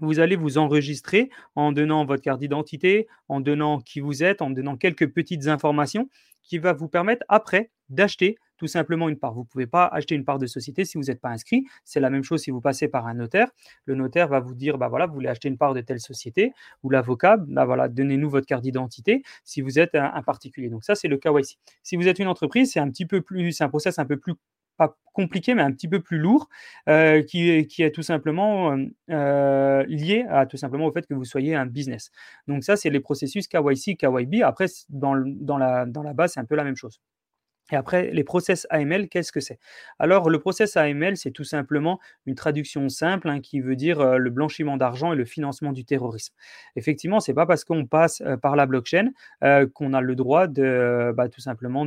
[0.00, 4.50] Vous allez vous enregistrer en donnant votre carte d'identité, en donnant qui vous êtes, en
[4.50, 6.08] donnant quelques petites informations
[6.42, 9.32] qui va vous permettre après d'acheter tout simplement une part.
[9.32, 11.64] Vous ne pouvez pas acheter une part de société si vous n'êtes pas inscrit.
[11.84, 13.48] C'est la même chose si vous passez par un notaire.
[13.86, 16.52] Le notaire va vous dire, bah voilà, vous voulez acheter une part de telle société,
[16.82, 20.68] ou l'avocat, bah voilà, donnez-nous votre carte d'identité si vous êtes un, particulier.
[20.68, 21.56] Donc ça, c'est le KYC.
[21.82, 24.34] Si vous êtes une entreprise, c'est un petit peu plus, un process un peu plus
[24.80, 26.48] pas compliqué, mais un petit peu plus lourd,
[26.88, 31.24] euh, qui, est tout simplement euh, euh, lié à tout simplement au fait que vous
[31.24, 32.10] soyez un business.
[32.48, 34.42] Donc ça, c'est les processus KYC, KYB.
[34.42, 37.00] Après, dans, dans, la, dans la base, c'est un peu la même chose.
[37.72, 39.58] Et après, les process AML, qu'est-ce que c'est?
[39.98, 44.30] Alors, le process AML, c'est tout simplement une traduction simple hein, qui veut dire le
[44.30, 46.34] blanchiment d'argent et le financement du terrorisme.
[46.76, 49.10] Effectivement, ce n'est pas parce qu'on passe par la blockchain
[49.74, 51.86] qu'on a le droit de, bah, tout simplement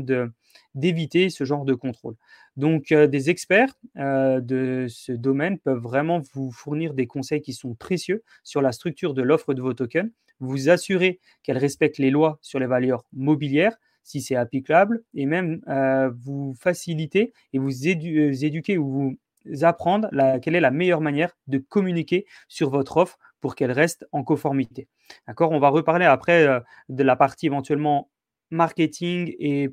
[0.76, 2.16] d'éviter ce genre de contrôle.
[2.56, 8.24] Donc, des experts de ce domaine peuvent vraiment vous fournir des conseils qui sont précieux
[8.44, 12.60] sur la structure de l'offre de vos tokens, vous assurer qu'elle respecte les lois sur
[12.60, 18.78] les valeurs mobilières, si c'est applicable, et même euh, vous faciliter et vous euh, éduquer
[18.78, 20.10] ou vous apprendre
[20.42, 24.88] quelle est la meilleure manière de communiquer sur votre offre pour qu'elle reste en conformité.
[25.28, 25.52] D'accord?
[25.52, 28.10] On va reparler après euh, de la partie éventuellement
[28.52, 29.70] marketing et,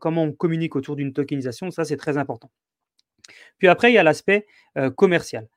[0.00, 1.70] comment on communique autour d'une tokenisation.
[1.72, 2.50] Ça, c'est très important.
[3.58, 4.46] Puis après, il y a l'aspect
[4.94, 5.48] commercial.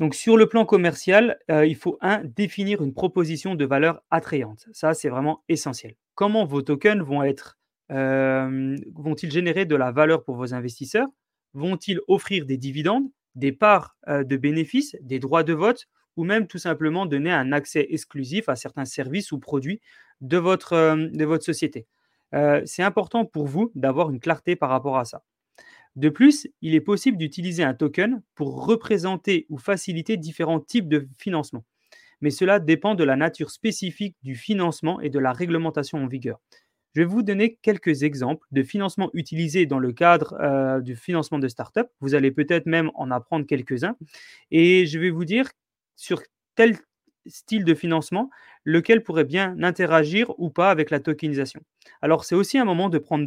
[0.00, 4.66] Donc sur le plan commercial, il faut un définir une proposition de valeur attrayante.
[4.72, 7.56] Ça, c'est vraiment essentiel comment vos tokens vont être,
[7.88, 11.06] vont-ils générer de la valeur pour vos investisseurs?
[11.54, 16.58] Vont-ils offrir des dividendes, des parts de bénéfices, des droits de vote ou même tout
[16.58, 19.80] simplement donner un accès exclusif à certains services ou produits
[20.20, 21.86] de votre, de votre société?
[22.64, 25.22] C'est important pour vous d'avoir une clarté par rapport à ça.
[25.94, 31.08] De plus, il est possible d'utiliser un token pour représenter ou faciliter différents types de
[31.18, 31.64] financement
[32.20, 36.40] mais cela dépend de la nature spécifique du financement et de la réglementation en vigueur.
[36.94, 41.38] Je vais vous donner quelques exemples de financements utilisés dans le cadre euh, du financement
[41.38, 41.88] de start-up.
[42.00, 43.96] Vous allez peut-être même en apprendre quelques-uns.
[44.50, 45.46] Et je vais vous dire
[45.94, 46.22] sur
[46.54, 46.78] tel
[47.26, 48.30] style de financement,
[48.64, 51.60] lequel pourrait bien interagir ou pas avec la tokenisation.
[52.02, 53.26] Alors, c'est aussi un moment de prendre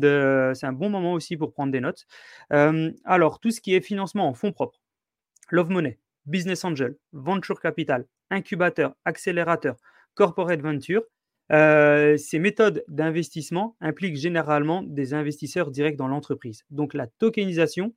[0.56, 2.06] c'est un bon moment aussi pour prendre des notes.
[2.54, 4.82] Euh, alors, tout ce qui est financement en fonds propres,
[5.52, 6.00] Love Money,
[6.30, 9.76] Business Angel, Venture Capital, Incubateur, Accélérateur,
[10.16, 11.04] Corporate Venture,
[11.52, 16.64] euh, ces méthodes d'investissement impliquent généralement des investisseurs directs dans l'entreprise.
[16.70, 17.94] Donc la tokenisation,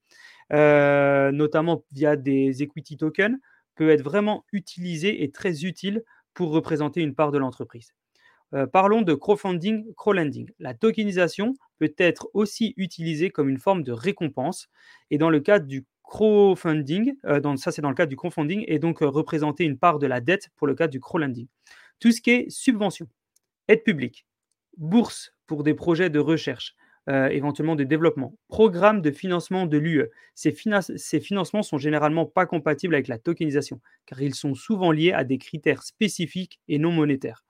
[0.53, 3.37] euh, notamment via des equity tokens,
[3.75, 6.03] peut être vraiment utilisée et très utile
[6.35, 7.93] pour représenter une part de l'entreprise.
[8.55, 10.51] Euh, parlons de crowdfunding, crowdlending.
[10.59, 14.69] La tokenisation peut être aussi utilisée comme une forme de récompense
[15.11, 18.79] et dans le cadre du crowdfunding, euh, ça c'est dans le cadre du crowdfunding, et
[18.79, 21.47] donc euh, représenter une part de la dette pour le cadre du crowdlending.
[22.01, 23.09] Tout ce qui est subvention,
[23.69, 24.27] aide publique,
[24.77, 26.75] bourse pour des projets de recherche,
[27.09, 30.09] euh, éventuellement de développement, programme de financement de l'UE.
[30.35, 30.55] Ces,
[30.97, 35.25] ces, financements sont généralement pas compatibles avec la tokenisation, car ils sont souvent liés à
[35.25, 37.45] des critères spécifiques et non monétaires.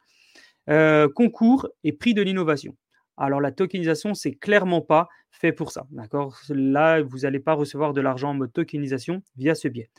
[1.14, 2.76] concours et prix de l'innovation.
[3.16, 5.86] Alors la tokenisation, c'est clairement pas fait pour ça.
[5.90, 6.38] D'accord?
[6.48, 9.90] Là, vous n'allez pas recevoir de l'argent en mode tokenisation via ce biais.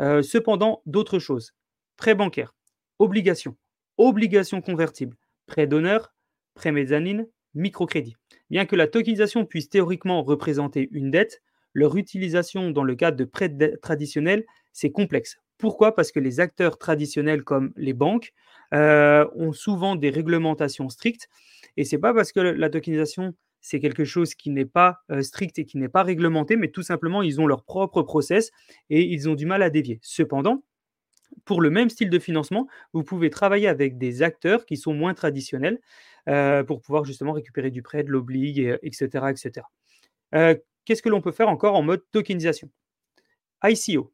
[0.00, 1.52] Euh, cependant, d'autres choses.
[1.96, 2.54] Prêt bancaire,
[2.98, 3.56] obligation,
[3.98, 6.14] obligation convertible, prêt d'honneur,
[6.54, 8.16] prêt mezzanine, microcrédit.
[8.48, 11.42] Bien que la tokenisation puisse théoriquement représenter une dette,
[11.74, 15.38] leur utilisation dans le cadre de prêts traditionnels, c'est complexe.
[15.58, 15.94] Pourquoi?
[15.94, 18.32] Parce que les acteurs traditionnels comme les banques
[18.72, 21.28] euh, ont souvent des réglementations strictes
[21.76, 25.58] et c'est pas parce que la tokenisation c'est quelque chose qui n'est pas euh, strict
[25.58, 28.50] et qui n'est pas réglementé, mais tout simplement ils ont leur propre process
[28.88, 30.00] et ils ont du mal à dévier.
[30.02, 30.64] Cependant,
[31.44, 35.14] pour le même style de financement, vous pouvez travailler avec des acteurs qui sont moins
[35.14, 35.80] traditionnels
[36.28, 39.26] euh, pour pouvoir justement récupérer du prêt, de l'oblig, etc.
[39.30, 39.66] etc.
[40.84, 42.70] qu'est-ce que l'on peut faire encore en mode tokenisation?
[43.62, 44.12] ICO,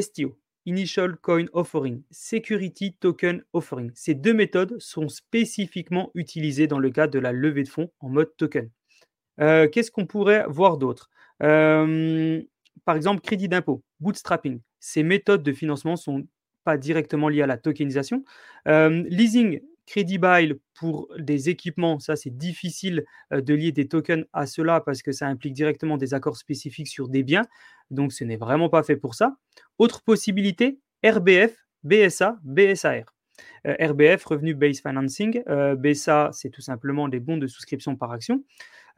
[0.00, 3.90] STO, Initial Coin Offering, Security Token Offering.
[3.94, 8.10] Ces deux méthodes sont spécifiquement utilisées dans le cadre de la levée de fonds en
[8.10, 8.68] mode token.
[9.40, 11.08] Euh, qu'est-ce qu'on pourrait voir d'autre?
[11.42, 12.42] Euh,
[12.84, 14.60] Par exemple, crédit d'impôt, bootstrapping.
[14.78, 16.26] Ces méthodes de financement sont
[16.64, 18.22] pas directement liées à la tokenisation.
[18.66, 20.20] Euh, leasing, crédit
[20.74, 25.26] pour des équipements, ça c'est difficile de lier des tokens à cela parce que ça
[25.26, 27.46] implique directement des accords spécifiques sur des biens.
[27.90, 29.36] Donc ce n'est vraiment pas fait pour ça.
[29.78, 33.14] Autre possibilité, RBF, BSA, BSAR.
[33.64, 35.42] RBF, Revenu Based Financing.
[35.76, 38.44] BSA, c'est tout simplement des bons de souscription par action.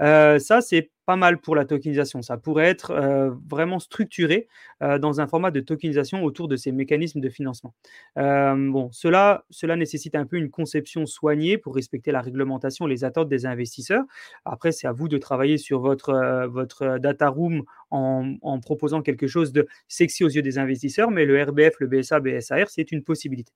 [0.00, 2.22] Euh, ça, c'est pas mal pour la tokenisation.
[2.22, 4.48] Ça pourrait être euh, vraiment structuré
[4.82, 7.74] euh, dans un format de tokenisation autour de ces mécanismes de financement.
[8.16, 13.28] bon, cela, cela nécessite un peu une conception soignée pour respecter la réglementation, les attentes
[13.28, 14.04] des investisseurs.
[14.44, 19.26] Après, c'est à vous de travailler sur votre, votre data room en, en proposant quelque
[19.26, 23.02] chose de sexy aux yeux des investisseurs, mais le RBF, le BSA, BSAR, c'est une
[23.02, 23.52] possibilité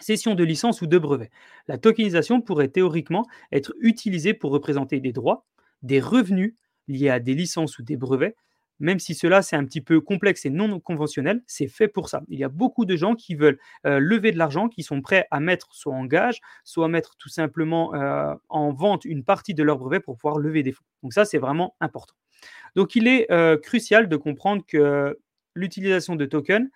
[0.00, 1.30] cession de licence ou de brevet.
[1.66, 5.44] La tokenisation pourrait théoriquement être utilisée pour représenter des droits,
[5.82, 6.54] des revenus
[6.88, 8.34] liés à des licences ou des brevets,
[8.80, 12.22] même si cela c'est un petit peu complexe et non conventionnel, c'est fait pour ça.
[12.28, 15.26] Il y a beaucoup de gens qui veulent euh, lever de l'argent, qui sont prêts
[15.30, 19.62] à mettre soit en gage, soit mettre tout simplement euh, en vente une partie de
[19.62, 20.84] leur brevet pour pouvoir lever des fonds.
[21.02, 22.14] Donc ça c'est vraiment important.
[22.76, 25.18] Donc il est euh, crucial de comprendre que
[25.54, 26.68] l'utilisation de tokens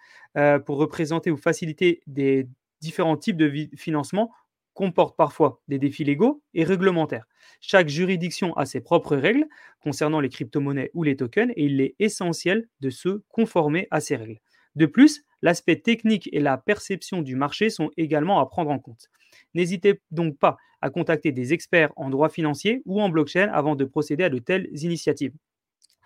[0.65, 2.49] pour représenter ou faciliter des
[2.81, 4.33] différents types de financement
[4.75, 7.27] comporte parfois des défis légaux et réglementaires.
[7.65, 9.47] Chaque juridiction a ses propres règles
[9.81, 14.17] concernant les crypto-monnaies ou les tokens et il est essentiel de se conformer à ces
[14.17, 14.41] règles.
[14.75, 19.09] De plus, l'aspect technique et la perception du marché sont également à prendre en compte.
[19.55, 23.85] N'hésitez donc pas à contacter des experts en droit financier ou en blockchain avant de
[23.85, 25.33] procéder à de telles initiatives.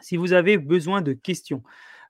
[0.03, 1.63] Si vous avez besoin de questions,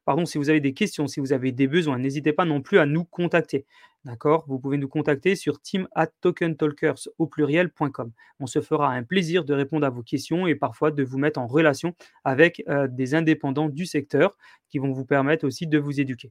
[0.04, 2.80] pardon, si vous avez des questions, si vous avez des besoins, n'hésitez pas non plus
[2.80, 3.64] à nous contacter.
[4.06, 4.44] D'accord?
[4.46, 8.12] Vous pouvez nous contacter sur team at tokentalkers au pluriel.com.
[8.38, 11.40] On se fera un plaisir de répondre à vos questions et parfois de vous mettre
[11.40, 11.92] en relation
[12.22, 14.38] avec euh, des indépendants du secteur
[14.68, 16.30] qui vont vous permettre aussi de vous éduquer.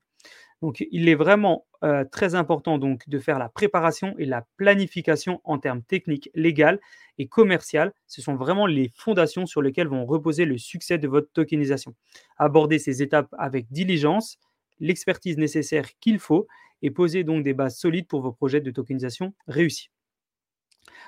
[0.61, 5.41] Donc, il est vraiment euh, très important donc de faire la préparation et la planification
[5.43, 6.79] en termes techniques, légales
[7.17, 7.91] et commerciales.
[8.07, 11.93] Ce sont vraiment les fondations sur lesquelles vont reposer le succès de votre tokenisation.
[12.37, 14.37] Abordez ces étapes avec diligence,
[14.79, 16.47] l'expertise nécessaire qu'il faut
[16.81, 19.89] et poser donc des bases solides pour vos projets de tokenisation réussis.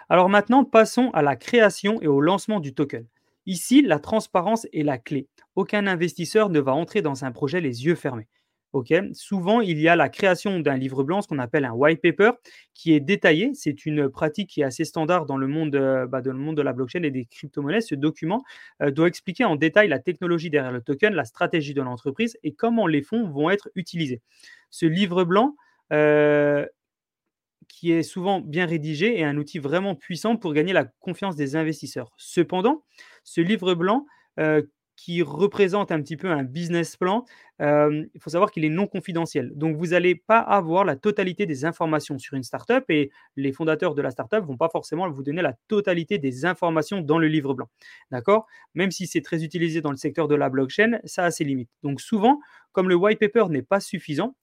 [0.10, 3.06] Alors maintenant, passons à la création et au lancement du token.
[3.45, 5.27] Ici, la transparence est la clé.
[5.56, 8.27] Aucun investisseur ne va entrer dans un projet les yeux fermés.
[9.13, 12.32] Souvent, il y a la création d'un livre blanc, ce qu'on appelle un white paper,
[12.73, 13.51] qui est détaillé.
[13.53, 16.62] C'est une pratique qui est assez standard dans le monde, euh, bah, le monde de
[16.62, 17.82] la blockchain et des crypto-monnaies.
[17.82, 18.43] Ce document
[18.82, 22.53] euh, doit expliquer en détail la technologie derrière le token, la stratégie de l'entreprise et
[22.53, 24.21] comment les fonds vont être utilisés.
[24.69, 25.56] Ce livre blanc,
[25.93, 26.65] euh,
[27.67, 31.56] qui est souvent bien rédigé, est un outil vraiment puissant pour gagner la confiance des
[31.56, 32.12] investisseurs.
[32.17, 32.84] Cependant,
[33.23, 34.06] ce livre blanc
[34.97, 37.23] qui représente un petit peu un business plan,
[37.60, 39.51] il faut savoir qu'il est non confidentiel.
[39.56, 43.93] Donc, vous n'allez pas avoir la totalité des informations sur une startup et les fondateurs
[43.93, 47.27] de la startup ne vont pas forcément vous donner la totalité des informations dans le
[47.27, 47.69] livre blanc.
[48.12, 48.47] D'accord?
[48.73, 51.69] Même si c'est très utilisé dans le secteur de la blockchain, ça a ses limites.
[51.84, 52.39] Donc, souvent,
[52.71, 54.36] comme le white paper n'est pas suffisant,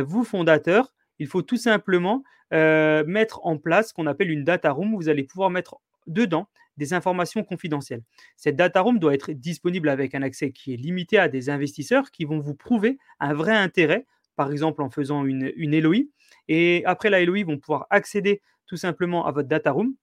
[0.00, 4.94] vous, fondateurs, il faut tout simplement mettre en place ce qu'on appelle une data room
[4.94, 5.76] où vous allez pouvoir mettre
[6.06, 8.02] dedans des informations confidentielles.
[8.36, 12.10] Cette data room doit être disponible avec un accès qui est limité à des investisseurs
[12.10, 16.04] qui vont vous prouver un vrai intérêt, par exemple en faisant une, une LOI.
[16.48, 19.94] Et après la LOI, ils vont pouvoir accéder tout simplement à votre data room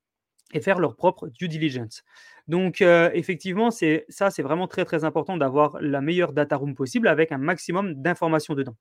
[0.54, 2.04] et faire leur propre due diligence.
[2.48, 6.76] Donc euh, effectivement, c'est ça, c'est vraiment très très important d'avoir la meilleure data room
[6.76, 8.76] possible avec un maximum d'informations dedans.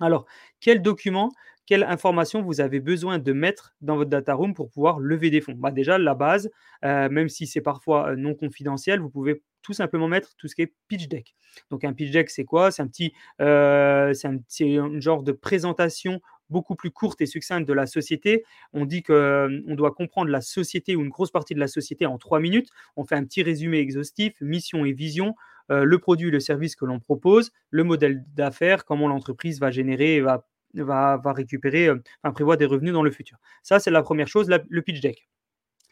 [0.00, 0.26] Alors,
[0.60, 1.30] quel document
[1.70, 5.40] quelle information vous avez besoin de mettre dans votre data room pour pouvoir lever des
[5.40, 5.54] fonds?
[5.56, 6.50] Bah Déjà, la base,
[6.84, 10.56] euh, même si c'est parfois euh, non confidentiel, vous pouvez tout simplement mettre tout ce
[10.56, 11.32] qui est pitch deck.
[11.70, 12.72] Donc un pitch deck, c'est quoi?
[12.72, 17.72] C'est un petit, euh, c'est un, genre de présentation beaucoup plus courte et succincte de
[17.72, 18.42] la société.
[18.72, 22.18] On dit qu'on doit comprendre la société ou une grosse partie de la société en
[22.18, 22.68] trois minutes.
[22.96, 25.36] On fait un petit résumé exhaustif, mission et vision,
[25.70, 30.46] le produit, le service que l'on propose, le modèle d'affaires, comment l'entreprise va générer va
[30.74, 32.02] va, va récupérer, euh,
[32.32, 33.38] prévoit des revenus dans le futur.
[33.62, 35.28] Ça, c'est la première chose, le pitch deck.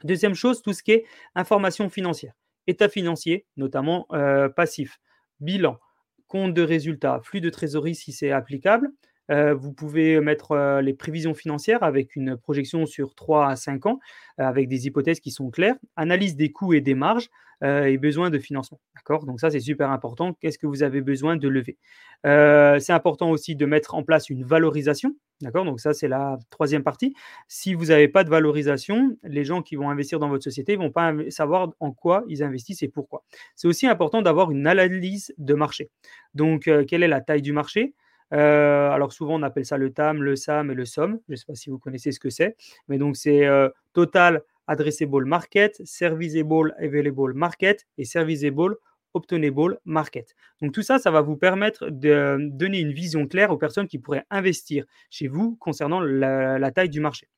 [0.04, 2.34] Deuxième chose, tout ce qui est information financière.
[2.66, 5.00] État financier, notamment euh, passif,
[5.40, 5.78] bilan,
[6.26, 8.90] compte de résultats, flux de trésorerie si c'est applicable,
[9.30, 13.86] Euh, vous pouvez mettre euh, les prévisions financières avec une projection sur 3 à 5
[13.86, 14.00] ans,
[14.40, 17.28] euh, avec des hypothèses qui sont claires, analyse des coûts et des marges
[17.60, 18.78] et besoin de financement.
[18.94, 19.26] D'accord?
[19.26, 20.32] Donc ça, c'est super important.
[20.34, 21.76] Qu'est-ce que vous avez besoin de lever?
[22.22, 25.16] C'est important aussi de mettre en place une valorisation.
[25.40, 25.64] D'accord?
[25.64, 27.16] Donc ça, c'est la troisième partie.
[27.48, 30.82] Si vous n'avez pas de valorisation, les gens qui vont investir dans votre société ne
[30.82, 33.24] vont pas savoir en quoi ils investissent et pourquoi.
[33.56, 35.90] C'est aussi important d'avoir une analyse de marché.
[36.34, 37.92] Donc, quelle est la taille du marché?
[38.32, 41.18] Euh, alors souvent on appelle ça le TAM, le SAM et le SOM.
[41.28, 42.56] Je ne sais pas si vous connaissez ce que c'est,
[42.88, 48.76] mais donc c'est euh, Total Addressable Market, Serviceable Available Market et Serviceable
[49.14, 50.34] Obtainable Market.
[50.60, 53.98] Donc tout ça, ça va vous permettre de donner une vision claire aux personnes qui
[53.98, 57.28] pourraient investir chez vous concernant la, taille du marché.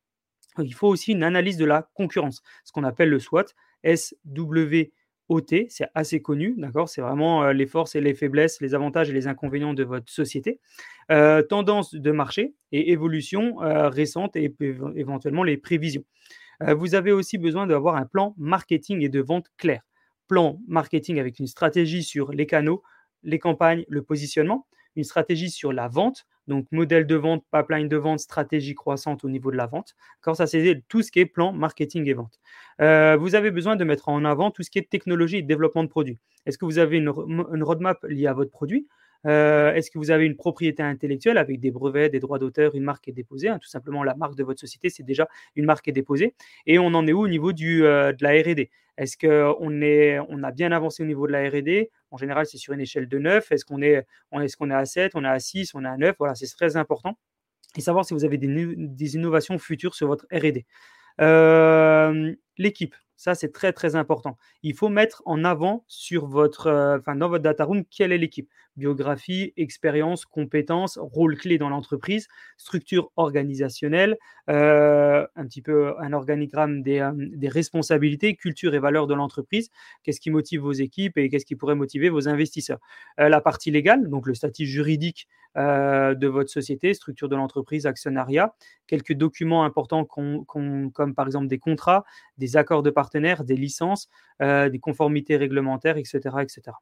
[0.59, 3.47] il faut aussi une analyse de la concurrence, ce qu'on appelle le SWOT,
[3.85, 4.91] SW
[5.31, 6.89] OT, c'est assez connu, d'accord?
[6.89, 10.11] C'est vraiment euh, les forces et les faiblesses, les avantages et les inconvénients de votre
[10.11, 10.59] société.
[11.13, 14.53] Euh, tendance de marché et évolution euh, récente et
[14.97, 16.05] éventuellement les prévisions.
[16.77, 19.83] vous avez aussi besoin d'avoir un plan marketing et de vente clair.
[20.27, 22.83] Plan marketing avec une stratégie sur les canaux,
[23.23, 24.67] les campagnes, le positionnement,
[24.97, 29.31] une stratégie sur la vente, donc modèle de vente, pipeline de vente, stratégie croissante au
[29.31, 29.95] niveau de la vente.
[30.21, 32.41] Quand ça, c'est tout ce qui est plan marketing et vente.
[32.83, 35.85] Euh, vous avez besoin de mettre en avant tout ce qui est technologie et développement
[35.85, 36.19] de produits.
[36.45, 38.89] Est-ce que vous avez une, roadmap liée à votre produit?
[39.27, 42.85] Euh, Est-ce que vous avez une propriété intellectuelle avec des brevets, des droits d'auteur, une
[42.85, 43.59] marque est déposée hein?
[43.59, 46.35] Tout simplement, la marque de votre société, c'est déjà une marque est déposée.
[46.67, 50.43] Et on en est où au niveau euh, de la R&D Est-ce qu'on est, on
[50.43, 53.19] a bien avancé au niveau de la R&D En général, c'est sur une échelle de
[53.19, 53.51] 9.
[53.51, 55.97] Est-ce qu'on est, est, qu'on est à 7, on est à 6, on est à
[55.97, 57.17] 9 Voilà, c'est très important.
[57.79, 60.67] Et savoir si vous avez des, innovations futures sur votre R&D.
[61.23, 64.37] Euh, l'équipe, ça, c'est très, très important.
[64.63, 68.51] Il faut mettre en avant sur votre, euh, dans votre data room, quelle est l'équipe.
[68.77, 74.17] Biographie, expérience, compétences, rôle clé dans l'entreprise, structure organisationnelle,
[74.49, 79.71] euh, un petit peu un organigramme des, euh, des, responsabilités, culture et valeurs de l'entreprise.
[80.03, 82.79] Qu'est-ce qui motive vos équipes et qu'est-ce qui pourrait motiver vos investisseurs?
[83.19, 88.55] la partie légale, donc le statut juridique de votre société, structure de l'entreprise, actionnariat,
[88.87, 92.05] quelques documents importants comme par exemple des contrats,
[92.39, 94.09] des accords de partenaires, des licences,
[94.43, 96.77] euh, des conformités réglementaires, etc., etc.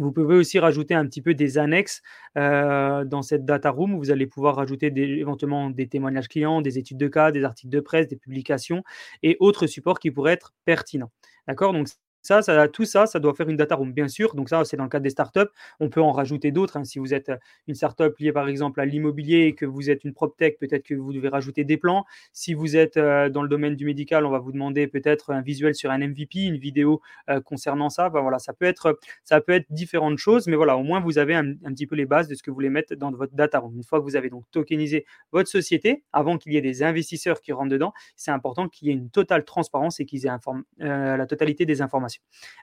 [0.00, 2.02] Vous pouvez aussi rajouter un petit peu des annexes
[2.38, 6.98] euh, dans cette data room vous allez pouvoir rajouter éventuellement des témoignages clients, des études
[6.98, 8.82] de cas, des articles de presse, des publications
[9.22, 11.10] et autres supports qui pourraient être pertinents.
[11.46, 11.72] D'accord?
[11.72, 11.88] Donc
[12.22, 14.34] ça, ça, tout ça, ça doit faire une data room, bien sûr.
[14.34, 15.48] Donc ça, c'est dans le cadre des startups.
[15.80, 16.76] On peut en rajouter d'autres.
[16.76, 16.84] Hein.
[16.84, 20.04] Si vous êtes euh, une startup liée par exemple à l'immobilier et que vous êtes
[20.04, 22.04] une prop tech, peut-être que vous devez rajouter des plans.
[22.32, 25.40] Si vous êtes euh, dans le domaine du médical, on va vous demander peut-être un
[25.40, 28.08] visuel sur un MVP, une vidéo euh, concernant ça.
[28.08, 31.34] Voilà, ça peut être, ça peut être différentes choses, mais voilà, au moins vous avez
[31.34, 33.76] un, petit peu les bases de ce que vous voulez mettre dans votre data room.
[33.76, 37.40] Une fois que vous avez donc tokenisé votre société, avant qu'il y ait des investisseurs
[37.40, 40.30] qui rentrent dedans, c'est important qu'il y ait une totale transparence et qu'ils aient
[40.78, 42.09] la totalité des informations.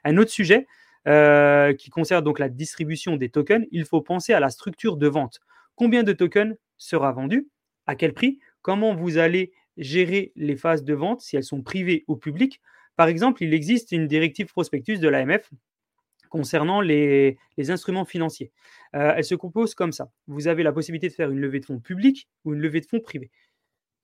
[0.04, 0.66] Un autre sujet
[1.06, 5.08] euh, qui concerne donc la distribution des tokens, il faut penser à la structure de
[5.08, 5.40] vente.
[5.74, 7.48] Combien de tokens sera vendu?
[7.86, 8.40] À quel prix?
[8.62, 12.60] Comment vous allez gérer les phases de vente, si elles sont privées ou publiques?
[12.96, 15.50] Par exemple, il existe une directive prospectus de l'AMF
[16.28, 18.52] concernant les, instruments financiers.
[18.94, 20.10] Euh, elle se compose comme ça.
[20.26, 22.86] Vous avez la possibilité de faire une levée de fonds publique ou une levée de
[22.86, 23.30] fonds privée.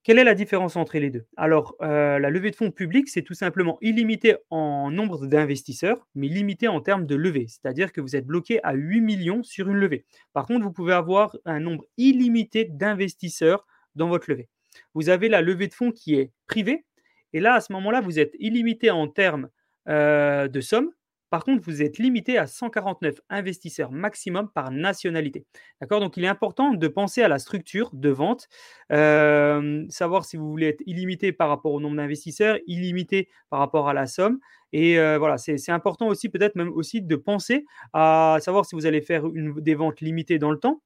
[0.05, 1.25] Quelle est la différence entre les deux?
[1.35, 6.29] Alors, euh, la levée de fonds publique, c'est tout simplement illimité en nombre d'investisseurs, mais
[6.29, 7.47] limité en termes de levée.
[7.49, 10.05] C'est-à-dire que vous êtes bloqué à 8 millions sur une levée.
[10.35, 14.51] Par contre, vous pouvez avoir un nombre illimité d'investisseurs dans votre levée.
[14.93, 16.85] Vous avez la levée de fonds qui est privée.
[17.33, 19.49] Et là, à ce moment-là, vous êtes illimité en termes
[19.89, 20.91] euh, de somme,
[21.35, 25.45] par contre, vous êtes limité à 149 investisseurs maximum par nationalité.
[25.91, 28.47] Donc, il est important de penser à la structure de vente,
[28.93, 33.89] euh, savoir si vous voulez être illimité par rapport au nombre d'investisseurs, illimité par rapport
[33.89, 34.39] à la somme.
[34.73, 38.87] Et euh, voilà, c'est important aussi, peut-être même aussi, de penser à savoir si vous
[38.87, 40.83] allez faire des ventes limitées dans le temps.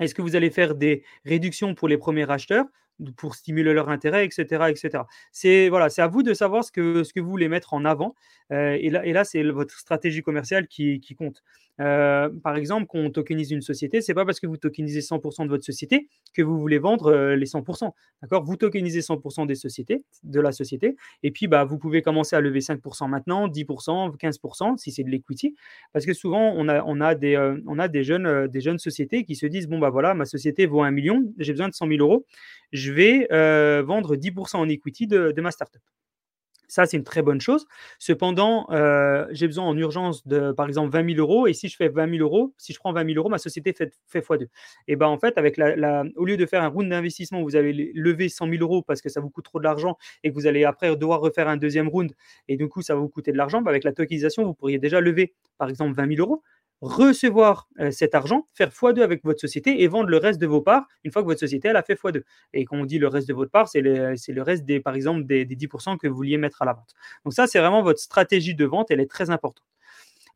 [0.00, 2.64] Est-ce que vous allez faire des réductions pour les premiers acheteurs?
[3.16, 4.70] Pour stimuler leur intérêt, etc.
[4.70, 5.04] etc.
[5.32, 8.14] C'est voilà, à vous de savoir ce que, ce que vous voulez mettre en avant.
[8.52, 11.42] Euh, et là, et là c'est votre stratégie commerciale qui, qui compte.
[11.80, 15.44] Euh, par exemple, quand on tokenise une société, c'est pas parce que vous tokenisez 100%
[15.44, 17.90] de votre société que vous voulez vendre euh, les 100%.
[18.22, 18.44] D'accord?
[18.44, 22.40] Vous tokenisez 100% des sociétés, de la société, et puis bah, vous pouvez commencer à
[22.40, 25.54] lever 5% maintenant, 10%, 15% si c'est de l'equity,
[25.92, 27.36] parce que souvent on a, on a, des,
[27.66, 30.66] on a des, jeunes, des jeunes sociétés qui se disent bon bah voilà, ma société
[30.66, 32.24] vaut un million, j'ai besoin de 100 000 euros,
[32.72, 33.26] je vais
[33.82, 35.82] vendre 10% en equity de, de ma startup
[36.74, 37.68] Ça, c'est une très bonne chose.
[38.00, 41.46] Cependant, euh, j'ai besoin en urgence de, par exemple, 20 000 euros.
[41.46, 43.72] Et si je fais 20 000 euros, si je prends 20 000 euros, ma société
[43.72, 44.48] fait, fait x2.
[44.88, 45.38] Et ben en fait,
[46.16, 49.08] au lieu de faire un round d'investissement vous allez lever 100 000 euros parce que
[49.08, 51.86] ça vous coûte trop de l'argent et que vous allez après devoir refaire un deuxième
[51.88, 52.12] round
[52.48, 54.78] et du coup, ça va vous coûter de l'argent, ben, avec la tokenisation, vous pourriez
[54.78, 56.42] déjà lever, par exemple, 20 000 euros
[56.84, 60.60] recevoir euh, cet argent, faire x2 avec votre société et vendre le reste de vos
[60.60, 62.22] parts une fois que votre société elle a fait x2.
[62.52, 64.94] Et quand on dit le reste de votre part, c'est le, le, reste des, par
[64.94, 66.94] exemple, des, 10% que vous vouliez mettre à la vente.
[67.24, 69.66] Donc ça, c'est vraiment votre stratégie de vente, elle est très importante.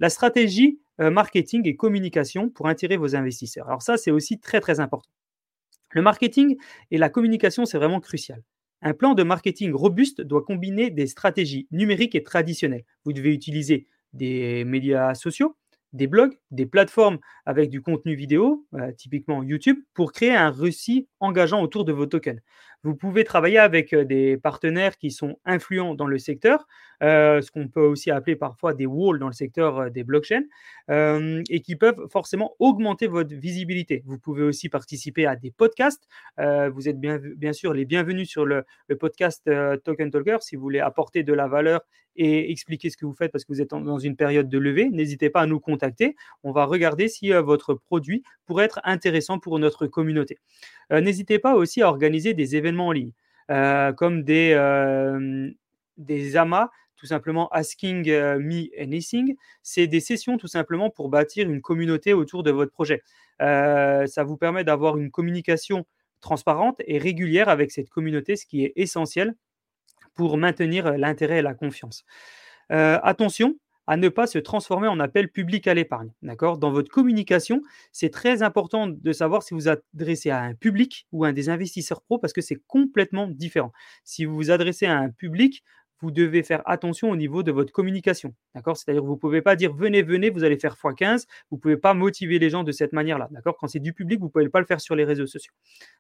[0.01, 3.69] La stratégie euh, marketing et communication pour attirer vos investisseurs.
[3.69, 5.11] Alors ça, c'est aussi très très important.
[5.91, 6.57] Le marketing
[6.91, 8.43] et la communication, c'est vraiment crucial.
[8.81, 12.85] Un plan de marketing robuste doit combiner des stratégies numériques et traditionnelles.
[13.05, 15.57] Vous devez utiliser des médias sociaux,
[15.93, 18.67] des blogs, des plateformes avec du contenu vidéo,
[18.97, 22.41] typiquement YouTube, pour créer un récit engageant autour de vos tokens.
[22.85, 26.67] Vous pouvez travailler avec des partenaires qui sont influents dans le secteur,
[27.01, 30.45] ce qu'on peut aussi appeler parfois des walls dans le secteur des blockchains,
[30.89, 34.03] et qui peuvent forcément augmenter votre visibilité.
[34.07, 36.07] Vous pouvez aussi participer à des podcasts.
[36.39, 38.65] vous êtes bien, sûr les bienvenus sur le,
[39.01, 39.51] podcast
[39.85, 41.81] Token Talker si vous voulez apporter de la valeur
[42.17, 44.91] et expliquer ce que vous faites parce que vous êtes dans une période de levée,
[44.91, 46.17] n'hésitez pas à nous contacter.
[46.43, 50.39] On va regarder si votre produit pourrait être intéressant pour notre communauté.
[50.91, 53.13] N'hésitez pas aussi à organiser des événements en ligne,
[53.51, 54.55] euh, comme des,
[55.97, 59.37] des amas tout simplement Asking Me Anything.
[59.63, 63.03] C'est des sessions tout simplement pour bâtir une communauté autour de votre projet.
[63.39, 65.87] ça vous permet d'avoir une communication
[66.21, 69.37] transparente et régulière avec cette communauté, ce qui est essentiel
[70.15, 72.05] pour maintenir l'intérêt et la confiance.
[72.69, 73.55] attention
[73.89, 76.11] à ne pas se transformer en appel public à l'épargne.
[76.23, 76.59] D'accord?
[76.59, 81.25] Dans votre communication, c'est très important de savoir si vous adressez à un public ou
[81.25, 83.73] à des investisseurs pro parce que c'est complètement différent.
[84.05, 85.65] Si vous vous adressez à un public,
[86.01, 88.35] vous devez faire attention au niveau de votre communication.
[88.55, 88.77] D'accord?
[88.77, 91.25] C'est-à-dire vous ne pouvez pas dire venez, venez, vous allez faire x15.
[91.51, 93.29] Vous ne pouvez pas motiver les gens de cette manière-là.
[93.31, 93.57] D'accord?
[93.57, 95.55] Quand c'est du public, vous ne pouvez pas le faire sur les réseaux sociaux.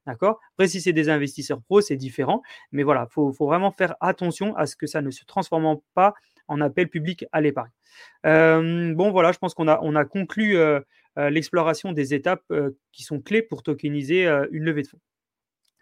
[0.06, 0.40] D'accord?
[0.52, 2.42] Après, si c'est des investisseurs pros, c'est différent.
[2.70, 6.12] Mais voilà, il faut, vraiment faire attention à ce que ça ne se transforme pas
[6.48, 7.70] en appel public à l'épargne.
[8.26, 10.80] Euh, bon, voilà, je pense qu'on a, on a conclu euh,
[11.18, 12.52] euh, l'exploration des étapes
[12.92, 15.00] qui sont clés pour tokeniser une levée de fonds.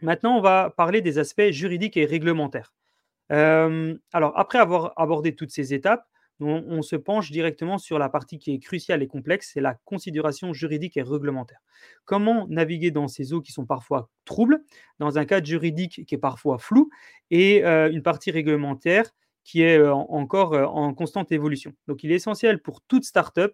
[0.03, 2.75] Maintenant, on va parler des aspects juridiques et réglementaires
[3.29, 6.07] alors, après avoir abordé toutes ces étapes,
[6.39, 10.53] on, se penche directement sur la partie qui est cruciale et complexe, c'est la considération
[10.53, 11.59] juridique et réglementaire.
[12.05, 14.63] Comment naviguer dans ces eaux qui sont parfois troubles,
[15.01, 16.89] dans un cadre juridique qui est parfois flou,
[17.33, 19.11] et une partie réglementaire
[19.47, 21.73] qui est encore en constante évolution.
[21.87, 23.53] Donc, il est essentiel pour toute startup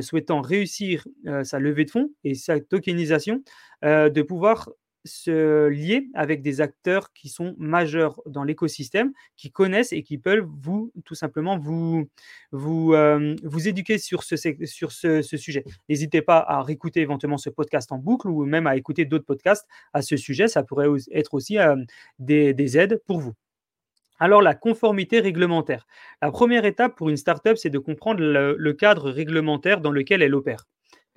[0.00, 1.04] souhaitant réussir
[1.42, 3.42] sa levée de fonds et sa tokenisation
[3.82, 4.68] de pouvoir
[5.04, 10.46] se lier avec des acteurs qui sont majeurs dans l'écosystème, qui connaissent et qui peuvent
[10.62, 12.08] vous, tout simplement, vous,
[12.52, 15.64] vous, euh, vous éduquer sur ce, sur ce, sujet.
[15.88, 19.66] N'hésitez pas à réécouter éventuellement ce podcast en boucle ou même à écouter d'autres podcasts
[19.92, 20.48] à ce sujet.
[20.48, 21.76] Ça pourrait être aussi euh,
[22.18, 23.34] des, aides pour vous.
[24.20, 25.86] Alors, la conformité réglementaire.
[26.22, 30.34] La première étape pour une startup, c'est de comprendre le cadre réglementaire dans lequel elle
[30.34, 30.66] opère.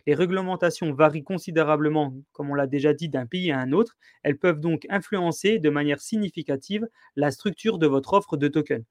[0.05, 3.97] Les réglementations varient considérablement, comme on l'a déjà dit, d'un pays à un autre.
[4.23, 8.83] Elles peuvent donc influencer de manière significative la structure de votre offre de token.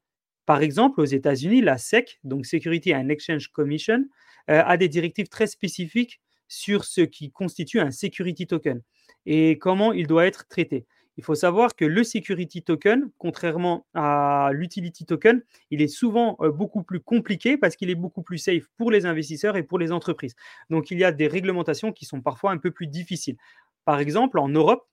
[0.46, 4.04] Par exemple, aux États-Unis, la SEC, donc Security and Exchange Commission,
[4.50, 8.82] euh, a des directives très spécifiques sur ce qui constitue un security token
[9.26, 10.86] et comment il doit être traité.
[11.18, 16.50] Il faut savoir que le security token, contrairement à l'utility token, il est souvent euh,
[16.50, 19.92] beaucoup plus compliqué parce qu'il est beaucoup plus safe pour les investisseurs et pour les
[19.92, 20.34] entreprises.
[20.70, 23.36] Donc il y a des réglementations qui sont parfois un peu plus difficiles.
[23.84, 24.86] Par exemple, en Europe,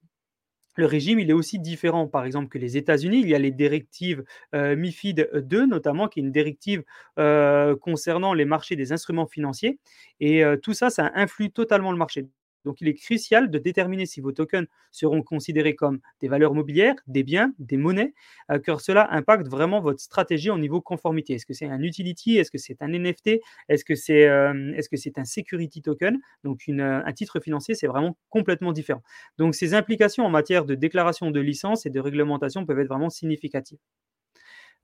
[0.76, 3.20] le régime, il est aussi différent, par exemple, que les États-Unis.
[3.22, 4.24] Il y a les directives
[4.56, 6.84] euh, MIFID 2, notamment, qui est une directive
[7.18, 9.80] euh, concernant les marchés des instruments financiers.
[10.22, 12.28] Et tout ça, ça influe totalement le marché.
[12.66, 16.96] Donc, il est crucial de déterminer si vos tokens seront considérés comme des valeurs mobilières,
[17.08, 18.14] des biens, des monnaies,
[18.52, 21.34] euh, car cela impacte vraiment votre stratégie au niveau conformité.
[21.34, 22.38] Est-ce que c'est un utility?
[22.38, 26.20] Est-ce que c'est un NFT Est-ce que c'est euh, est -ce un security token?
[26.44, 29.04] Donc, euh, un titre financier, c'est vraiment complètement différent.
[29.38, 33.10] Donc, ces implications en matière de déclaration de licence et de réglementation peuvent être vraiment
[33.10, 33.80] significatives.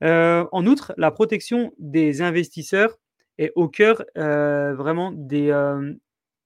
[0.02, 2.98] en outre, la protection des investisseurs
[3.38, 5.50] est au cœur vraiment des,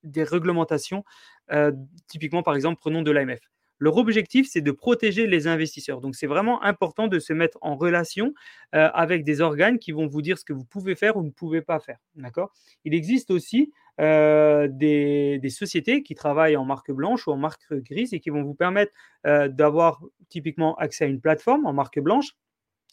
[0.03, 1.05] des réglementations,
[1.53, 1.73] euh,
[2.09, 3.41] typiquement par exemple, prenons de l'AMF.
[3.83, 6.03] Leur objectif, c'est de protéger les investisseurs.
[6.03, 8.35] Donc, c'est vraiment important de se mettre en relation
[8.75, 11.31] euh, avec des organes qui vont vous dire ce que vous pouvez faire ou ne
[11.31, 11.97] pouvez pas faire.
[12.15, 12.53] D'accord?
[12.85, 17.73] Il existe aussi euh, des, des, sociétés qui travaillent en marque blanche ou en marque
[17.73, 18.93] grise et qui vont vous permettre
[19.25, 22.37] d'avoir typiquement accès à une plateforme en marque blanche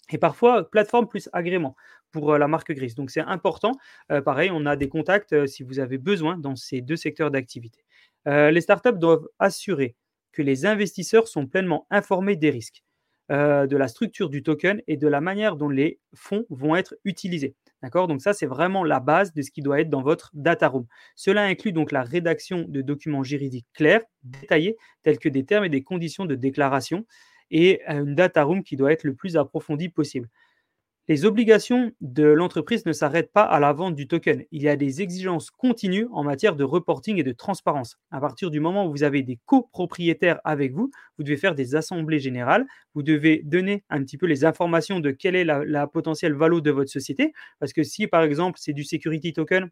[0.10, 1.76] et parfois plateforme plus agrément
[2.12, 2.96] pour euh, la marque grise.
[2.96, 3.74] Donc c'est important.
[4.12, 7.32] Euh, pareil, on a des contacts euh, si vous avez besoin dans ces deux secteurs
[7.32, 7.84] d'activité.
[8.26, 9.96] les startups doivent assurer
[10.34, 12.84] que les investisseurs sont pleinement informés des risques,
[13.30, 17.56] de la structure du token et de la manière dont les fonds vont être utilisés.
[17.82, 18.08] D'accord?
[18.08, 20.86] Donc ça, c'est vraiment la base de ce qui doit être dans votre data room.
[21.16, 25.70] Cela inclut donc la rédaction de documents juridiques clairs, détaillés, tels que des termes et
[25.70, 27.06] des conditions de déclaration,
[27.52, 30.30] et une data room qui doit être le plus approfondie possible.
[31.10, 34.44] Les obligations de l'entreprise ne s'arrêtent pas à la vente du token.
[34.52, 37.98] Il y a des exigences continues en matière de reporting et de transparence.
[38.12, 41.76] À partir du moment où vous avez des copropriétaires avec vous, vous devez faire des
[41.76, 45.88] assemblées générales, vous devez donner un petit peu les informations de quelle est la, la
[45.88, 47.32] potentielle valeur de votre société.
[47.60, 49.70] Parce que si par exemple c'est du security token,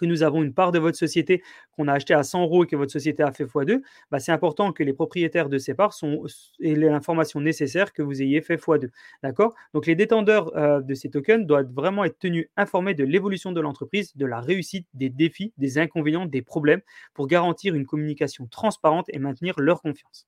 [0.00, 1.42] que nous avons une part de votre société
[1.72, 4.32] qu'on a acheté à 100 euros et que votre société a fait x2, bah, c'est
[4.32, 6.24] important que les propriétaires de ces parts sont,
[6.60, 8.90] aient l'information nécessaire que vous ayez fait x2.
[9.22, 9.54] D'accord?
[9.74, 13.60] Donc les détendeurs euh, de ces tokens doivent vraiment être tenus informés de l'évolution de
[13.60, 16.80] l'entreprise, de la réussite, des défis, des inconvénients, des problèmes,
[17.14, 20.26] pour garantir une communication transparente et maintenir leur confiance.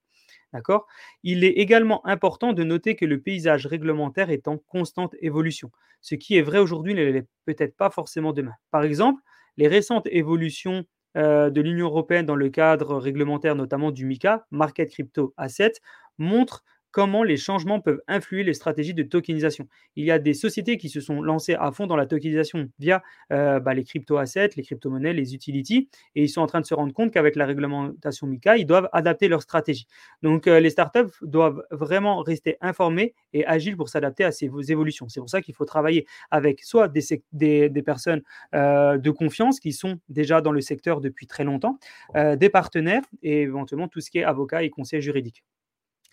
[0.53, 0.87] D'accord?
[1.23, 5.71] Il est également important de noter que le paysage réglementaire est en constante évolution.
[6.03, 8.53] Ce qui est vrai aujourd'hui ne l'est peut-être pas forcément demain.
[8.71, 9.23] Par exemple,
[9.57, 10.85] les récentes évolutions
[11.17, 15.73] euh, de l'Union européenne dans le cadre réglementaire, notamment du MICA, Market Crypto Asset,
[16.19, 19.67] montrent comment les changements peuvent influer les stratégies de tokenisation.
[19.97, 23.03] Il y a des sociétés qui se sont lancées à fond dans la tokenisation via
[23.33, 26.75] euh, bah, les crypto-assets, les crypto-monnaies, les utilities, et ils sont en train de se
[26.75, 29.87] rendre compte qu'avec la réglementation MICA, ils doivent adapter leur stratégie.
[30.23, 35.09] Donc euh, les startups doivent vraiment rester informés et agiles pour s'adapter à ces évolutions.
[35.09, 38.23] C'est pour ça qu'il faut travailler avec soit des, personnes
[38.55, 41.79] euh, de confiance qui sont déjà dans le secteur depuis très longtemps,
[42.15, 45.43] des partenaires et éventuellement tout ce qui est avocat et conseil juridique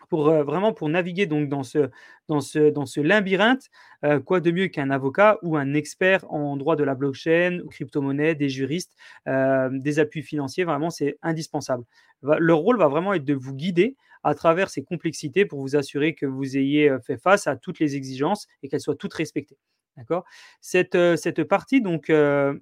[0.10, 3.70] pour euh, vraiment pour naviguer dans ce, labyrinthe,
[4.04, 8.36] euh, quoi de mieux qu'un avocat ou un expert en droit de la blockchain, crypto-monnaie,
[8.36, 8.96] des juristes,
[9.28, 11.84] euh, des appuis financiers, vraiment c'est indispensable.
[12.22, 16.14] Leur rôle va vraiment être de vous guider à travers ces complexités pour vous assurer
[16.14, 19.58] que vous ayez fait face à toutes les exigences et qu'elles soient toutes respectées.
[19.98, 20.24] D'accord?
[20.62, 22.60] Cette, cette partie donc, que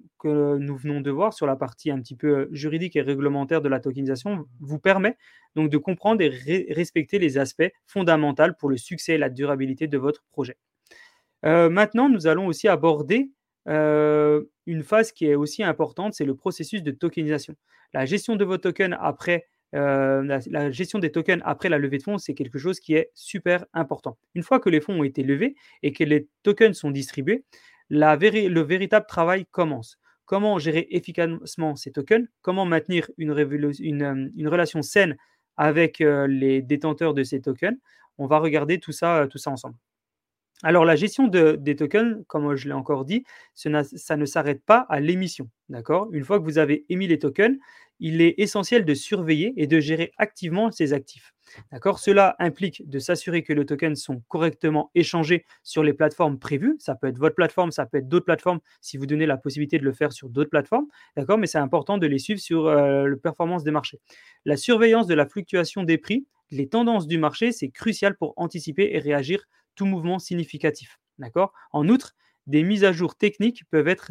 [0.58, 3.78] nous venons de voir sur la partie un petit peu juridique et réglementaire de la
[3.78, 5.16] tokenisation vous permet
[5.54, 9.98] donc de comprendre et respecter les aspects fondamentaux pour le succès et la durabilité de
[9.98, 10.56] votre projet.
[11.42, 13.30] maintenant, nous allons aussi aborder
[13.66, 17.54] une phase qui est aussi importante, c'est le processus de tokenisation.
[17.92, 22.02] La gestion de vos tokens après euh, la, gestion des tokens après la levée de
[22.02, 24.16] fonds, c'est quelque chose qui est super important.
[24.34, 27.44] Une fois que les fonds ont été levés et que les tokens sont distribués,
[27.90, 29.98] le véritable travail commence.
[30.24, 32.28] Comment gérer efficacement ces tokens?
[32.42, 35.16] Comment maintenir une, euh, relation saine
[35.56, 37.78] avec euh, les détenteurs de ces tokens?
[38.18, 39.76] On va regarder tout ça, tout ça ensemble.
[40.64, 44.98] Alors la gestion des tokens, comme je l'ai encore dit, ça ne s'arrête pas à
[44.98, 45.48] l'émission.
[45.68, 46.08] D'accord?
[46.12, 47.56] Une fois que vous avez émis les tokens,
[48.00, 51.34] il est essentiel de surveiller et de gérer activement ces actifs.
[51.72, 51.98] D'accord?
[51.98, 56.76] Cela implique de s'assurer que les tokens sont correctement échangés sur les plateformes prévues.
[56.78, 59.78] Ça peut être votre plateforme, ça peut être d'autres plateformes si vous donnez la possibilité
[59.78, 60.86] de le faire sur d'autres plateformes.
[61.16, 61.38] D'accord?
[61.38, 63.98] Mais c'est important de les suivre sur euh, la performance des marchés.
[64.44, 68.90] La surveillance de la fluctuation des prix, les tendances du marché, c'est crucial pour anticiper
[68.92, 69.44] et réagir
[69.74, 70.98] tout mouvement significatif.
[71.72, 72.14] En outre,
[72.46, 74.10] des mises à jour techniques peuvent être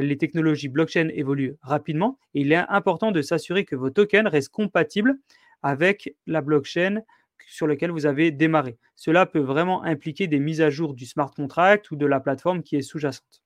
[0.00, 4.52] les technologies blockchain évoluent rapidement et il est important de s'assurer que vos tokens restent
[4.52, 5.18] compatibles
[5.62, 7.00] avec la blockchain
[7.46, 8.76] sur laquelle vous avez démarré.
[8.96, 12.62] Cela peut vraiment impliquer des mises à jour du smart contract ou de la plateforme
[12.62, 13.42] qui est sous-jacente.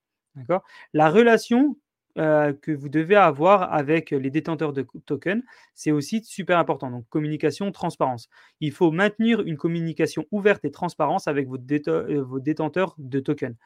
[0.92, 1.76] La relation
[2.18, 5.42] euh, que vous devez avoir avec les détenteurs de tokens,
[5.74, 6.90] c'est aussi super important.
[6.90, 8.28] Donc, communication, transparence.
[8.60, 11.58] Il faut maintenir une communication ouverte et transparence avec vos,
[11.88, 13.56] euh, vos détenteurs de tokens.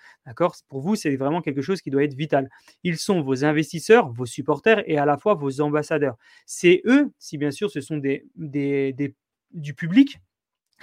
[0.69, 2.49] Pour vous, c'est vraiment quelque chose qui doit être vital.
[2.85, 6.17] Ils sont vos investisseurs, vos supporters et à la fois vos ambassadeurs.
[6.47, 8.27] C'est eux, si bien sûr ce sont des
[9.53, 10.19] du public,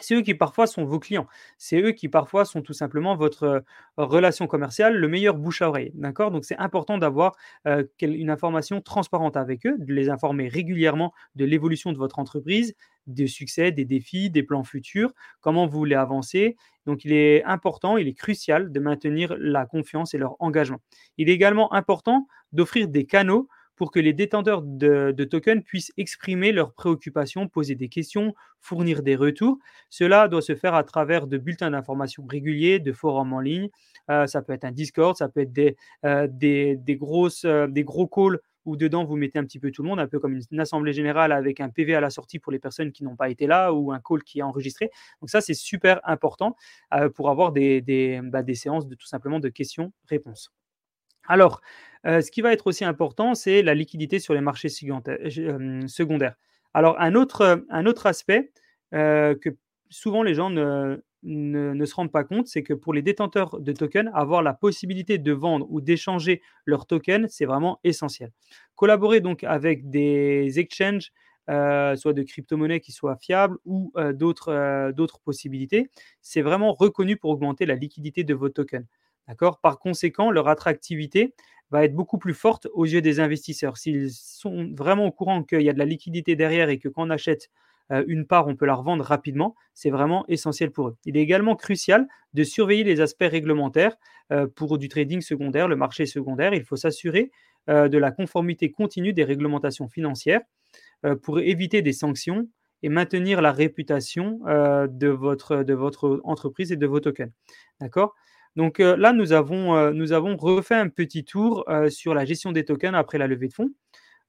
[0.02, 1.28] c'est eux qui parfois sont vos clients.
[1.58, 3.60] C'est eux qui parfois sont tout simplement votre euh,
[3.98, 5.92] relation commerciale, le meilleur bouche à oreille.
[5.94, 7.36] Donc c'est important d'avoir
[7.68, 12.76] euh, une information transparente avec eux, de les informer régulièrement de l'évolution de votre entreprise,
[13.08, 16.58] des succès, des défis, des plans futurs, comment vous voulez avancer.
[16.86, 20.80] Donc il est important, il est crucial de maintenir la confiance et leur engagement.
[21.18, 23.48] Il est également important d'offrir des canaux
[23.80, 29.16] pour que les détenteurs de, tokens puissent exprimer leurs préoccupations, poser des questions, fournir des
[29.16, 29.58] retours.
[29.90, 33.70] Cela doit se faire à travers de bulletins d'information réguliers, de forums en ligne.
[34.12, 37.86] Euh, ça peut être un Discord, ça peut être des, euh, des, grosses, euh, des
[37.86, 40.38] gros calls où dedans vous mettez un petit peu tout le monde, un peu comme
[40.52, 43.30] une, assemblée générale avec un PV à la sortie pour les personnes qui n'ont pas
[43.30, 44.92] été là ou un call qui est enregistré.
[45.22, 46.58] Donc ça, c'est super important
[47.16, 50.52] pour avoir des, des, bah, des séances de tout simplement de questions-réponses.
[51.30, 51.62] Alors,
[52.06, 56.36] euh, ce qui va être aussi important, c'est la liquidité sur les marchés euh, secondaires.
[56.74, 58.52] Alors, un autre, aspect
[58.92, 59.56] que
[59.90, 64.10] souvent les gens ne, se rendent pas compte, c'est que pour les détenteurs de tokens,
[64.14, 68.32] avoir la possibilité de vendre ou d'échanger leurs tokens, c'est vraiment essentiel.
[68.76, 71.12] Collaborer donc avec des exchanges,
[71.50, 74.14] euh, soit de crypto-monnaies qui soient fiables ou euh,
[74.50, 75.90] euh, d'autres possibilités,
[76.22, 78.86] c'est vraiment reconnu pour augmenter la liquidité de vos tokens.
[79.30, 79.60] D'accord?
[79.60, 81.36] Par conséquent, leur attractivité
[81.70, 83.78] va être beaucoup plus forte aux yeux des investisseurs.
[83.78, 87.06] S'ils sont vraiment au courant qu'il y a de la liquidité derrière et que quand
[87.06, 87.52] on achète
[87.92, 89.56] euh, une part, on peut la revendre rapidement.
[89.76, 90.98] C'est vraiment essentiel pour eux.
[91.06, 93.98] Il est également crucial de surveiller les aspects réglementaires
[94.32, 96.56] euh, pour du trading secondaire, le marché secondaire.
[96.56, 97.30] Il faut s'assurer
[97.70, 100.42] euh, de la conformité continue des réglementations financières
[101.22, 102.50] pour éviter des sanctions
[102.84, 107.32] et maintenir la réputation de, votre, de votre entreprise et de vos tokens.
[107.80, 108.16] D'accord?
[108.56, 112.96] Donc là, nous avons, nous avons refait un petit tour sur la gestion des tokens
[112.96, 113.70] après la levée de fonds.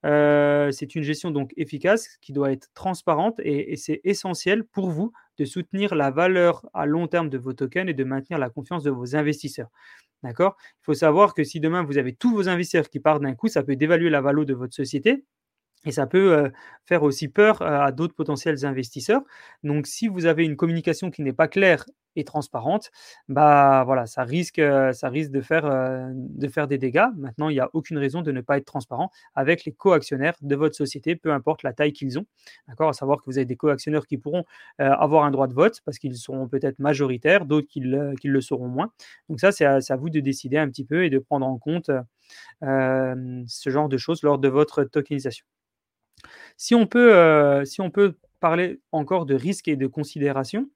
[0.07, 5.13] Euh, c'est une gestion donc efficace qui doit être transparente et, c'est essentiel pour vous
[5.39, 8.83] de soutenir la valeur à long terme de vos tokens et de maintenir la confiance
[8.83, 9.69] de vos investisseurs.
[10.23, 10.57] D'accord?
[10.83, 13.49] Il faut savoir que si demain vous avez tous vos investisseurs qui partent d'un coup,
[13.49, 15.25] ça peut dévaluer la valeur de votre société
[15.87, 16.51] et ça peut euh,
[16.85, 19.23] faire aussi peur euh, à d'autres potentiels investisseurs.
[19.63, 21.87] Donc, si vous avez une communication qui n'est pas claire
[22.17, 22.91] et transparente,
[23.29, 25.65] bah voilà, ça risque, euh, ça risque de faire,
[26.13, 27.07] de faire des dégâts.
[27.17, 30.57] Maintenant, il n'y a aucune raison de ne pas être transparent avec les co-actionnaires de
[30.57, 32.27] votre société, peu importe la taille qu'ils ont.
[32.69, 34.45] D'accord À savoir que vous avez des co-actionnaires qui pourront
[34.79, 38.93] avoir un droit de vote parce qu'ils seront peut-être majoritaires, d'autres qui, le seront moins.
[39.29, 41.91] Donc ça, c'est à, vous de décider un petit peu et de prendre en compte
[42.63, 45.45] ce genre de choses lors de votre tokenisation.
[46.57, 47.65] Si on peut, euh,
[48.41, 50.69] parler encore de risque et de considération,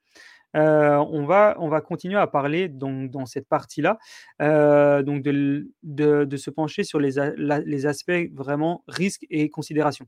[0.57, 3.99] euh, on, va, on va continuer à parler donc, dans cette partie-là,
[4.43, 10.07] euh, donc de, de, se pencher sur les, les aspects vraiment risque et considération.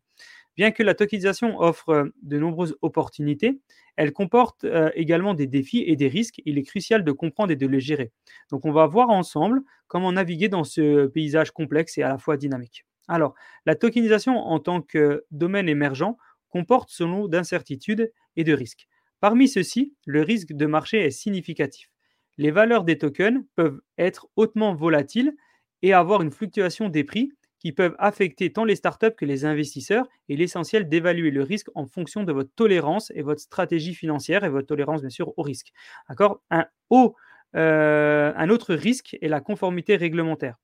[0.56, 3.60] Bien que la tokenisation offre de nombreuses opportunités,
[3.96, 6.40] elle comporte également des défis et des risques.
[6.44, 8.12] Il est crucial de comprendre et de les gérer.
[8.50, 12.36] Donc on va voir ensemble comment naviguer dans ce paysage complexe et à la fois
[12.36, 12.84] dynamique.
[13.08, 13.34] Alors,
[13.66, 16.16] la tokenisation en tant que domaine émergent
[16.48, 18.88] comporte son lot d'incertitudes et de risques.
[19.20, 21.90] Parmi ceux-ci, le risque de marché est significatif.
[22.38, 25.34] Les valeurs des tokens peuvent être hautement volatiles
[25.82, 30.06] et avoir une fluctuation des prix qui peuvent affecter tant les startups que les investisseurs.
[30.28, 34.50] Et l'essentiel d'évaluer le risque en fonction de votre tolérance et votre stratégie financière et
[34.50, 35.72] votre tolérance bien sûr au risque.
[37.54, 40.56] Euh, un autre risque est la conformité réglementaire.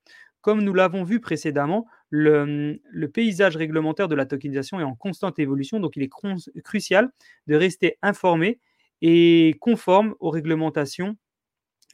[0.43, 5.81] Comme nous l'avons vu précédemment, le, paysage réglementaire de la tokenisation est en constante évolution,
[5.81, 6.11] donc il est
[6.63, 7.11] crucial
[7.47, 8.61] de rester informé
[9.01, 11.17] et conforme aux réglementations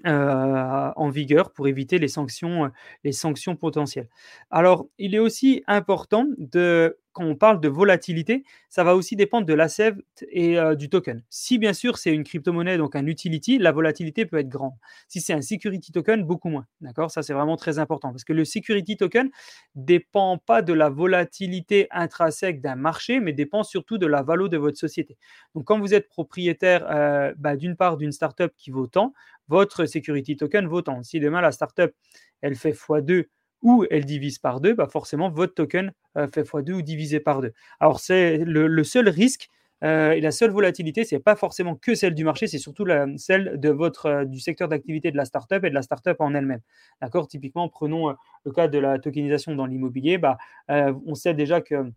[0.07, 2.71] euh, en vigueur pour éviter sanctions,
[3.05, 4.09] les sanctions potentielles.
[4.51, 9.55] Alors, il est aussi important de on parle de volatilité, ça va aussi dépendre de
[9.55, 9.95] l'asset
[10.31, 11.23] et euh, du token.
[11.31, 14.75] Si bien sûr c'est une crypto-monnaie, donc un utility, la volatilité peut être grande.
[15.09, 16.67] Si c'est un security token, beaucoup moins.
[16.81, 17.11] D'accord?
[17.11, 19.31] Ça, c'est vraiment très important parce que le security token
[19.75, 24.57] dépend pas de la volatilité intrinsèque d'un marché, mais dépend surtout de la valeur de
[24.57, 25.17] votre société.
[25.55, 29.13] Donc, quand vous êtes propriétaire euh, bah, d'une part d'une startup qui vaut tant,
[29.49, 31.03] votre security token vaut tant.
[31.03, 31.93] Si demain la startup
[32.41, 33.27] elle fait x2
[33.63, 37.41] ou elle divise par deux, bah forcément votre token euh, fait x2 ou divisé par
[37.41, 37.53] deux.
[37.81, 39.49] Alors c'est le, seul risque
[39.85, 42.85] euh, et la seule volatilité, ce n'est pas forcément que celle du marché, c'est surtout
[42.85, 46.17] la, celle de votre, euh, du secteur d'activité de la startup et de la startup
[46.21, 46.61] en elle-même.
[47.01, 47.29] D'accord?
[47.29, 50.19] Typiquement, prenons le cas de la tokenisation dans l'immobilier.
[50.19, 50.39] Bah,
[50.69, 51.93] on sait déjà que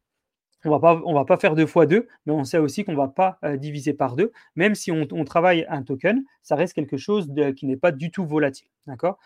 [0.64, 2.98] on va pas, va pas faire deux fois deux, mais on sait aussi qu'on ne
[2.98, 4.32] va pas diviser par deux.
[4.56, 8.28] Même si on, travaille un token, ça reste quelque chose qui n'est pas du tout
[8.28, 8.68] volatile.
[8.86, 9.18] D'accord?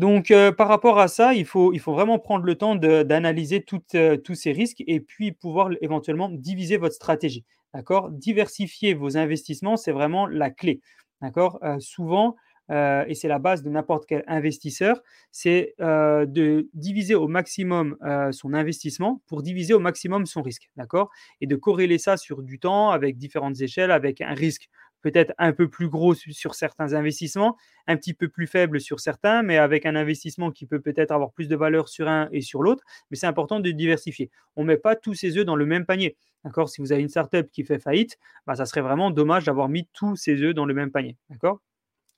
[0.00, 3.62] Donc, euh, par rapport à ça, il faut, vraiment prendre le temps d'analyser
[3.94, 7.44] euh, tous ces risques et puis pouvoir éventuellement diviser votre stratégie.
[7.74, 8.10] D'accord?
[8.10, 10.80] Diversifier vos investissements, c'est vraiment la clé.
[11.20, 11.58] D'accord?
[11.62, 12.34] Euh, Souvent,
[12.70, 17.96] et c'est la base de n'importe quel investisseur, c'est de diviser au maximum
[18.30, 20.70] son investissement pour diviser au maximum son risque.
[20.76, 21.10] D'accord?
[21.40, 24.68] Et de corréler ça sur du temps avec différentes échelles, avec un risque
[25.02, 29.42] peut-être un peu plus gros sur certains investissements, un petit peu plus faible sur certains,
[29.42, 32.62] mais avec un investissement qui peut peut-être avoir plus de valeur sur un et sur
[32.62, 32.84] l'autre.
[33.10, 34.30] Mais c'est important de diversifier.
[34.56, 36.16] On ne met pas tous ses œufs dans le même panier.
[36.44, 36.68] D'accord?
[36.68, 39.88] Si vous avez une startup qui fait faillite, bah, ça serait vraiment dommage d'avoir mis
[39.92, 41.16] tous ses œufs dans le même panier.
[41.28, 41.60] D'accord?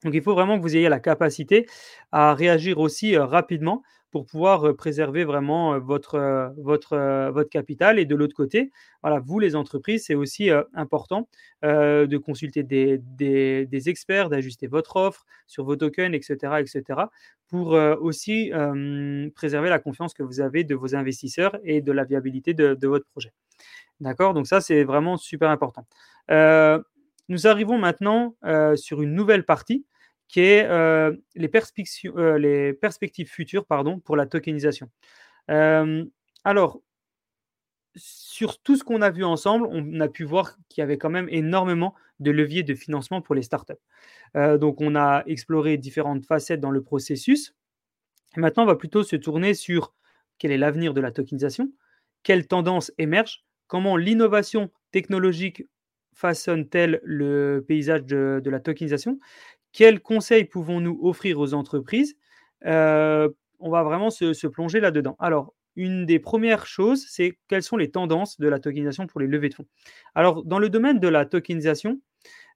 [0.05, 1.66] Donc il faut vraiment que vous ayez la capacité
[2.11, 7.98] à réagir aussi euh, rapidement pour pouvoir préserver vraiment votre, votre, votre capital.
[7.98, 8.70] Et de l'autre côté,
[9.02, 11.28] voilà, vous, les entreprises, c'est aussi important
[11.62, 17.00] de consulter des, des, experts, d'ajuster votre offre sur vos tokens, etc., etc.,
[17.48, 18.52] pour aussi
[19.34, 22.88] préserver la confiance que vous avez de vos investisseurs et de la viabilité de, de
[22.88, 23.32] votre projet.
[24.00, 24.34] D'accord?
[24.34, 25.86] Donc ça, c'est vraiment super important.
[26.28, 28.36] nous arrivons maintenant
[28.76, 29.86] sur une nouvelle partie
[30.33, 33.66] qui est euh, les, perspectives, euh, les, perspectives futures
[34.03, 34.91] pour la tokenisation.
[35.51, 36.07] Euh,
[36.43, 36.80] alors,
[37.97, 41.11] sur tout ce qu'on a vu ensemble, on a pu voir qu'il y avait quand
[41.11, 43.74] même énormément de leviers de financement pour les startups.
[44.35, 47.55] donc, on a exploré différentes facettes dans le processus.
[48.35, 49.95] maintenant, on va plutôt se tourner sur
[50.39, 51.70] quel est l'avenir de la tokenisation,
[52.22, 55.64] quelles tendances émergent, comment l'innovation technologique
[56.14, 59.18] façonne-t-elle le paysage de, la tokenisation
[59.72, 62.16] quels conseils pouvons-nous offrir aux entreprises
[62.64, 65.16] euh, On va vraiment se, plonger là-dedans.
[65.18, 69.26] Alors, une des premières choses, c'est quelles sont les tendances de la tokenisation pour les
[69.26, 69.66] levées de fonds.
[70.14, 72.00] Alors, dans le domaine de la tokenisation,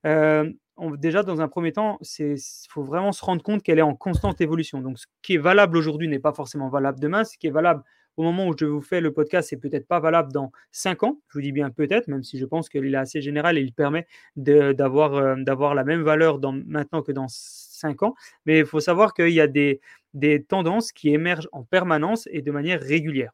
[0.04, 0.50] euh,
[0.98, 2.36] déjà, dans un premier temps, il
[2.68, 4.80] faut vraiment se rendre compte qu'elle est en constante évolution.
[4.82, 7.24] Donc, ce qui est valable aujourd'hui n'est pas forcément valable demain.
[7.24, 7.82] Ce qui est valable
[8.16, 11.20] au moment où je vous fais le podcast, c'est peut-être pas valable dans 5 ans.
[11.28, 13.72] Je vous dis bien peut-être, même si je pense qu'il est assez général et il
[13.72, 14.06] permet
[14.48, 17.28] euh, d'avoir la même valeur dans, maintenant que dans
[17.77, 18.14] 5 ans.
[18.45, 19.81] Mais il faut savoir qu'il y a des,
[20.49, 23.33] tendances qui émergent en permanence et de manière régulière.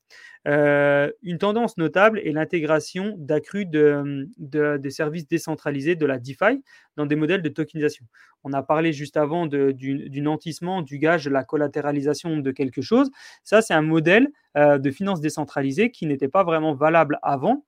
[0.48, 6.62] Euh, une tendance notable est l'intégration d'accru de, des services décentralisés de la DeFi
[6.96, 8.04] dans des modèles de tokenisation.
[8.44, 13.10] On a parlé juste avant du, nantissement, du gage, de la collatéralisation de quelque chose.
[13.44, 17.64] Ça, c'est un modèle euh, de finance décentralisée qui n'était pas vraiment valable avant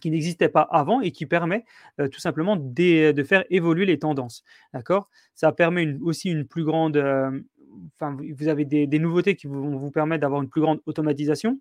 [0.00, 1.64] qui n'existait pas avant et qui permet
[2.00, 4.42] euh, tout simplement de, faire évoluer les tendances.
[4.74, 5.08] D'accord?
[5.34, 6.96] Ça permet aussi une plus grande,
[7.96, 11.60] enfin, vous avez des, nouveautés qui vont vous permettre d'avoir une plus grande automatisation,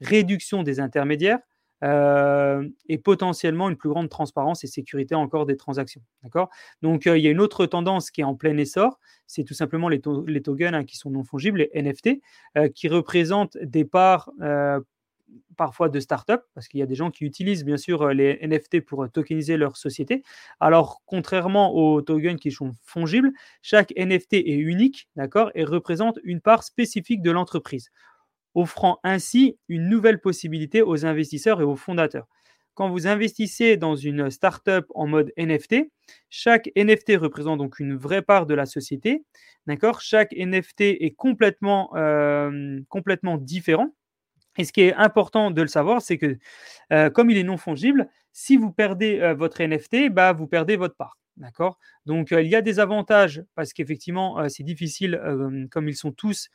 [0.00, 1.38] réduction des intermédiaires
[1.84, 6.00] euh, et potentiellement une plus grande transparence et sécurité encore des transactions.
[6.22, 6.48] D'accord?
[6.80, 9.52] Donc, euh, il y a une autre tendance qui est en plein essor, c'est tout
[9.54, 12.20] simplement les, tokens hein, qui sont non fongibles, les NFT,
[12.56, 14.30] euh, qui représentent des parts
[15.56, 18.80] parfois de start-up, parce qu'il y a des gens qui utilisent bien sûr les NFT
[18.80, 20.22] pour tokeniser leur société.
[20.60, 23.32] Alors, contrairement aux tokens qui sont fongibles,
[23.62, 27.90] chaque NFT est unique, d'accord, et représente une part spécifique de l'entreprise,
[28.54, 32.26] offrant ainsi une nouvelle possibilité aux investisseurs et aux fondateurs.
[32.74, 35.92] Quand vous investissez dans une start-up en mode NFT,
[36.28, 39.24] chaque NFT représente donc une vraie part de la société.
[39.68, 41.90] D'accord Chaque NFT est complètement,
[42.88, 43.94] complètement différent.
[44.58, 46.38] Et ce qui est important de le savoir, c'est que
[46.92, 50.76] euh, comme il est non fongible, si vous perdez euh, votre NFT, bah, vous perdez
[50.76, 51.18] votre part.
[51.36, 51.78] D'accord?
[52.06, 55.20] Donc, euh, il y a des avantages parce qu'effectivement, c'est difficile,
[55.70, 56.48] comme ils sont tous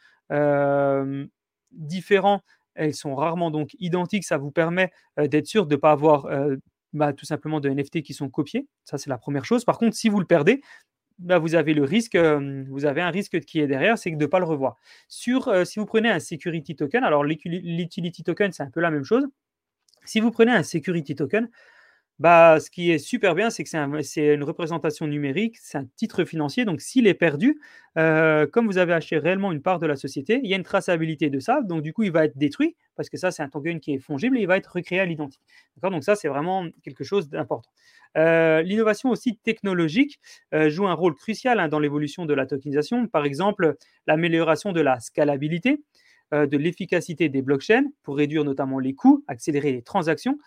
[1.72, 2.42] différents,
[2.80, 4.24] ils sont rarement donc identiques.
[4.24, 6.28] Ça vous permet d'être sûr de ne pas avoir
[6.94, 8.68] bah, tout simplement de NFT qui sont copiés.
[8.86, 9.66] Ça, c'est la première chose.
[9.66, 10.62] Par contre, si vous le perdez,
[11.20, 14.26] bah, vous avez le risque, vous avez un risque qui est derrière, c'est de ne
[14.26, 14.78] pas le revoir.
[15.08, 19.04] Sur, si vous prenez un security token, alors l'utility token, c'est un peu la même
[19.04, 19.28] chose.
[20.06, 21.50] Si vous prenez un security token,
[22.20, 23.70] bah, ce qui est super bien, c'est que
[24.02, 26.66] c'est une représentation numérique, c'est un titre financier.
[26.66, 27.62] Donc, s'il est perdu,
[27.98, 30.64] euh, comme vous avez acheté réellement une part de la société, il y a une
[30.64, 31.62] traçabilité de ça.
[31.62, 34.00] Donc, du coup, il va être détruit parce que ça, c'est un token qui est
[34.00, 35.42] fongible et il va être recréé à l'identique.
[35.82, 37.72] Donc, ça, c'est vraiment quelque chose d'important.
[38.18, 40.20] Euh, l'innovation aussi technologique
[40.54, 43.08] euh, joue un rôle crucial hein, dans l'évolution de la tokenisation.
[43.08, 43.76] Par exemple,
[44.08, 45.82] l'amélioration de la scalabilité.
[46.32, 50.38] Euh, de l'efficacité des blockchains pour réduire notamment les coûts, accélérer les transactions,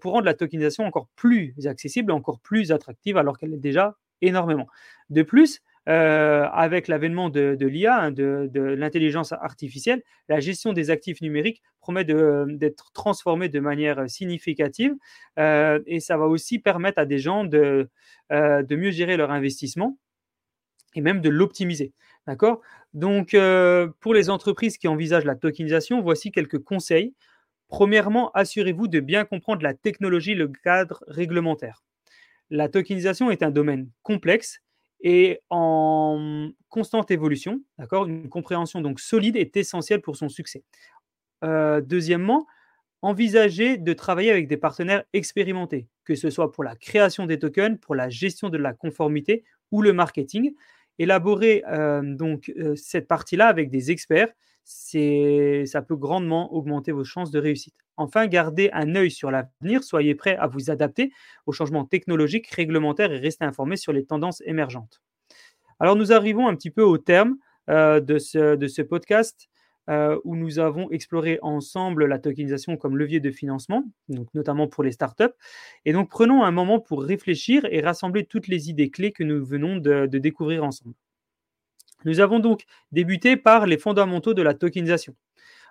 [0.00, 4.68] pour rendre la tokenisation encore plus accessible, encore plus attractive, alors qu'elle est déjà énormément.
[5.10, 11.20] De plus, euh, avec l'avènement de, l'IA, hein, de, l'intelligence artificielle, la gestion des actifs
[11.20, 14.94] numériques promet d'être transformée de manière significative
[15.36, 17.90] et ça va aussi permettre à des gens de,
[18.30, 19.98] de mieux gérer leur investissement
[20.94, 21.92] et même de l'optimiser.
[22.26, 22.62] D'accord?
[22.94, 27.14] Donc, euh, pour les entreprises qui envisagent la tokenisation, voici quelques conseils.
[27.68, 31.82] Premièrement, assurez-vous de bien comprendre la technologie, le cadre réglementaire.
[32.50, 34.60] La tokenisation est un domaine complexe
[35.04, 37.60] et en constante évolution.
[37.78, 40.64] D'accord Une compréhension donc solide est essentielle pour son succès.
[41.44, 42.46] Euh, deuxièmement,
[43.02, 47.78] envisagez de travailler avec des partenaires expérimentés, que ce soit pour la création des tokens,
[47.78, 50.54] pour la gestion de la conformité ou le marketing
[50.98, 51.64] élaborer
[52.02, 54.28] donc cette partie-là avec des experts,
[54.64, 57.74] ça peut grandement augmenter vos chances de réussite.
[57.96, 61.12] Enfin, gardez un œil sur l'avenir, soyez prêt à vous adapter
[61.46, 65.02] aux changements technologiques, réglementaires et restez informé sur les tendances émergentes.
[65.80, 67.36] Alors nous arrivons un petit peu au terme
[67.68, 69.48] de, ce, de ce podcast.
[69.90, 74.82] euh, où nous avons exploré ensemble la tokenisation comme levier de financement, donc notamment pour
[74.82, 75.34] les startups.
[75.84, 79.44] Et donc prenons un moment pour réfléchir et rassembler toutes les idées clés que nous
[79.44, 80.94] venons de découvrir ensemble.
[82.04, 85.14] Nous avons donc débuté par les fondamentaux de la tokenisation,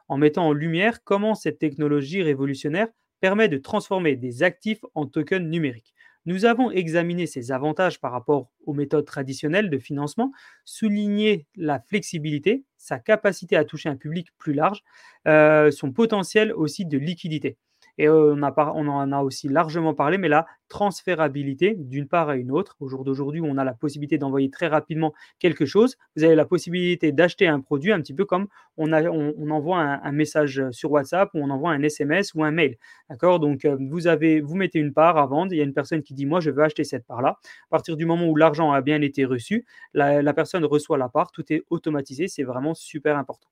[0.07, 2.87] en mettant en lumière comment cette technologie révolutionnaire
[3.19, 5.93] permet de transformer des actifs en tokens numériques.
[6.25, 10.31] Nous avons examiné ses avantages par rapport aux méthodes traditionnelles de financement,
[10.63, 14.83] souligné la flexibilité, sa capacité à toucher un public plus large,
[15.27, 17.57] euh, son potentiel aussi de liquidité.
[17.97, 22.75] Et on, en a aussi largement parlé, mais la transférabilité d'une part à une autre.
[22.79, 25.97] Au jour d'aujourd'hui, on a la possibilité d'envoyer très rapidement quelque chose.
[26.15, 28.91] Vous avez la possibilité d'acheter un produit, un petit peu comme on,
[29.51, 32.77] envoie un, message sur WhatsApp ou on envoie un SMS ou un mail.
[33.09, 33.39] D'accord?
[33.39, 35.53] Donc, vous, mettez une part à vendre.
[35.53, 37.37] Il y a une personne qui dit Moi, je veux acheter cette part-là.
[37.39, 41.31] À partir du moment où l'argent a bien été reçu, la, personne reçoit la part.
[41.31, 42.27] Tout est automatisé.
[42.27, 43.47] C'est vraiment super important.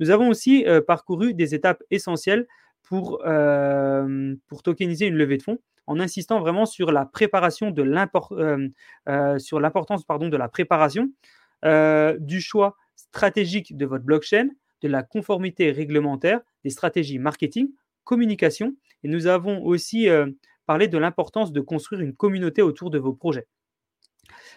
[0.00, 2.46] Nous avons aussi parcouru des étapes essentielles
[2.92, 7.82] pour, euh, pour tokeniser une levée de fonds en insistant vraiment sur la préparation de
[7.82, 8.68] euh,
[9.08, 11.08] euh, sur l'importance pardon de la préparation
[12.20, 14.48] du choix stratégique de votre blockchain,
[14.82, 17.70] de la conformité réglementaire, des stratégies marketing,
[18.04, 18.76] communication.
[19.04, 20.08] Et nous avons aussi
[20.66, 23.46] parlé de l'importance de construire une communauté autour de vos projets.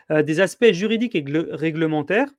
[0.09, 2.29] des aspects juridiques et réglementaires,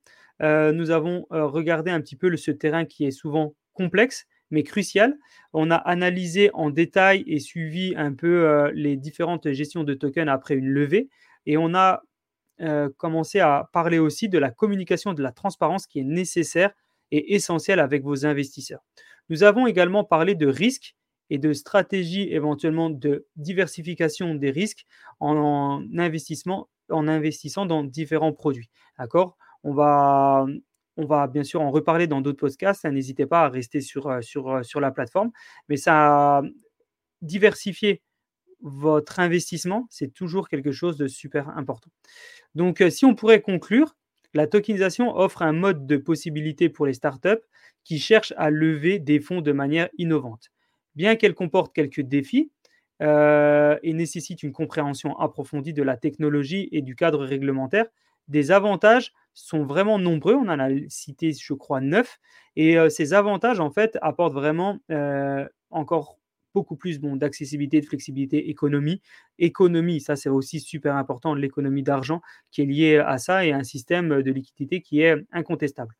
[0.41, 5.15] nous avons regardé un petit peu ce terrain qui est souvent complexe mais crucial.
[5.53, 10.29] On a analysé en détail et suivi un peu euh, les différentes gestions de tokens
[10.29, 11.09] après une levée
[11.45, 12.03] et on a
[12.61, 16.71] euh, commencé à parler aussi de la communication, de la transparence qui est nécessaire
[17.11, 18.83] et essentielle avec vos investisseurs.
[19.29, 20.95] Nous avons également parlé de risques
[21.29, 24.85] et de stratégies éventuellement de diversification des risques
[25.19, 28.69] en, investissement, en investissant dans différents produits.
[28.97, 29.37] D'accord?
[29.63, 30.47] On va
[30.97, 32.85] on va bien sûr en reparler dans d'autres podcasts.
[32.85, 35.31] Hein, n'hésitez pas à rester sur, la plateforme.
[35.69, 36.41] Mais ça,
[37.21, 38.01] diversifier
[38.61, 41.91] votre investissement, c'est toujours quelque chose de super important.
[42.55, 43.95] Donc, si on pourrait conclure,
[44.33, 47.43] la tokenisation offre un mode de possibilité pour les startups
[47.83, 50.49] qui cherchent à lever des fonds de manière innovante.
[50.95, 52.51] Bien qu'elle comporte quelques défis
[52.99, 57.85] et nécessite une compréhension approfondie de la technologie et du cadre réglementaire,
[58.27, 60.33] des avantages sont vraiment nombreux.
[60.33, 62.19] On en a cité, je crois, neuf.
[62.55, 64.79] Et ces avantages, en fait, apportent vraiment
[65.69, 66.17] encore
[66.53, 69.01] beaucoup plus bon, d'accessibilité, de flexibilité, économie.
[69.37, 73.63] Économie, ça c'est aussi super important, l'économie d'argent qui est liée à ça et un
[73.63, 75.93] système de liquidité qui est incontestable.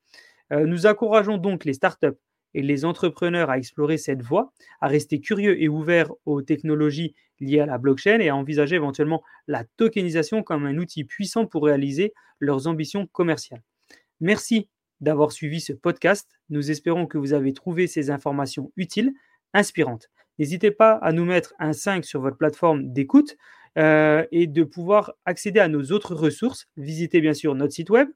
[0.50, 2.18] Nous encourageons donc les startups
[2.54, 7.60] et les entrepreneurs à explorer cette voie, à rester curieux et ouverts aux technologies liées
[7.60, 12.14] à la blockchain et à envisager éventuellement la tokenisation comme un outil puissant pour réaliser
[12.40, 13.64] leurs ambitions commerciales.
[14.20, 14.70] Merci
[15.02, 16.28] d'avoir suivi ce podcast.
[16.50, 19.14] Nous espérons que vous avez trouvé ces informations utiles,
[19.54, 20.10] inspirantes.
[20.40, 23.38] N'hésitez pas à nous mettre un 5 sur votre plateforme d'écoute
[23.78, 26.68] euh, et de pouvoir accéder à nos autres ressources.
[26.78, 28.08] Visitez bien sûr notre site web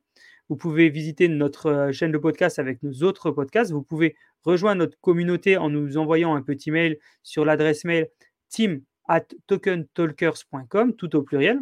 [0.52, 3.72] vous pouvez visiter notre euh, chaîne de podcast avec nos autres podcasts.
[3.72, 8.10] Vous pouvez rejoindre notre communauté en nous envoyant un petit mail sur l'adresse mail
[8.50, 11.62] team at tokentalkers.com, tout au pluriel.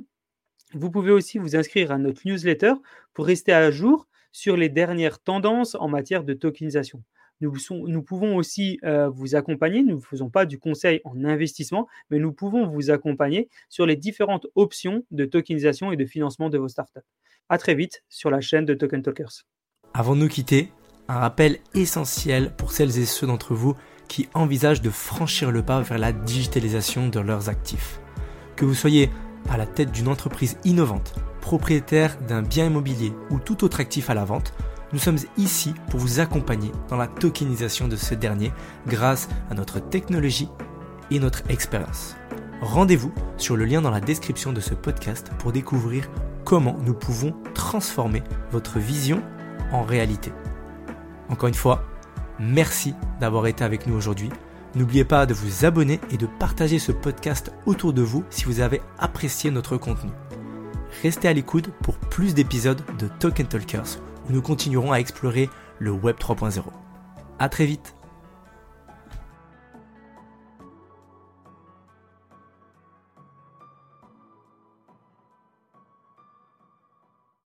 [0.73, 2.73] Vous pouvez aussi vous inscrire à notre newsletter
[3.13, 7.03] pour rester à jour sur les dernières tendances en matière de tokenisation.
[7.41, 12.19] Nous, pouvons aussi euh, vous accompagner, nous ne faisons pas du conseil en investissement, mais
[12.19, 16.67] nous pouvons vous accompagner sur les différentes options de tokenisation et de financement de vos
[16.67, 16.99] startups.
[17.47, 19.45] À très vite sur la chaîne de Token Talkers.
[19.93, 20.69] Avant de nous quitter,
[21.07, 23.75] un rappel essentiel pour celles et ceux d'entre vous
[24.07, 28.01] qui envisagent de franchir le pas vers la digitalisation de leurs actifs.
[28.55, 29.09] Que vous soyez
[29.49, 34.13] à la tête d'une entreprise innovante, propriétaire d'un bien immobilier ou tout autre actif à
[34.13, 34.53] la vente,
[34.91, 38.51] nous sommes ici pour vous accompagner dans la tokenisation de ce dernier
[38.87, 40.49] grâce à notre technologie
[41.11, 42.15] et notre expérience.
[42.61, 46.09] Rendez-vous sur le lien dans la description de ce podcast pour découvrir
[46.43, 49.21] comment nous pouvons transformer votre vision
[49.71, 50.31] en réalité.
[51.29, 51.83] Encore une fois,
[52.39, 54.29] merci d'avoir été avec nous aujourd'hui.
[54.75, 58.59] N'oubliez pas de vous abonner et de partager ce podcast autour de vous si vous
[58.59, 60.11] avez apprécié notre contenu.
[61.03, 65.49] Restez à l'écoute pour plus d'épisodes de Token Talkers nous continuerons à explorer
[65.79, 66.61] le Web 3.0.
[67.39, 67.95] A très vite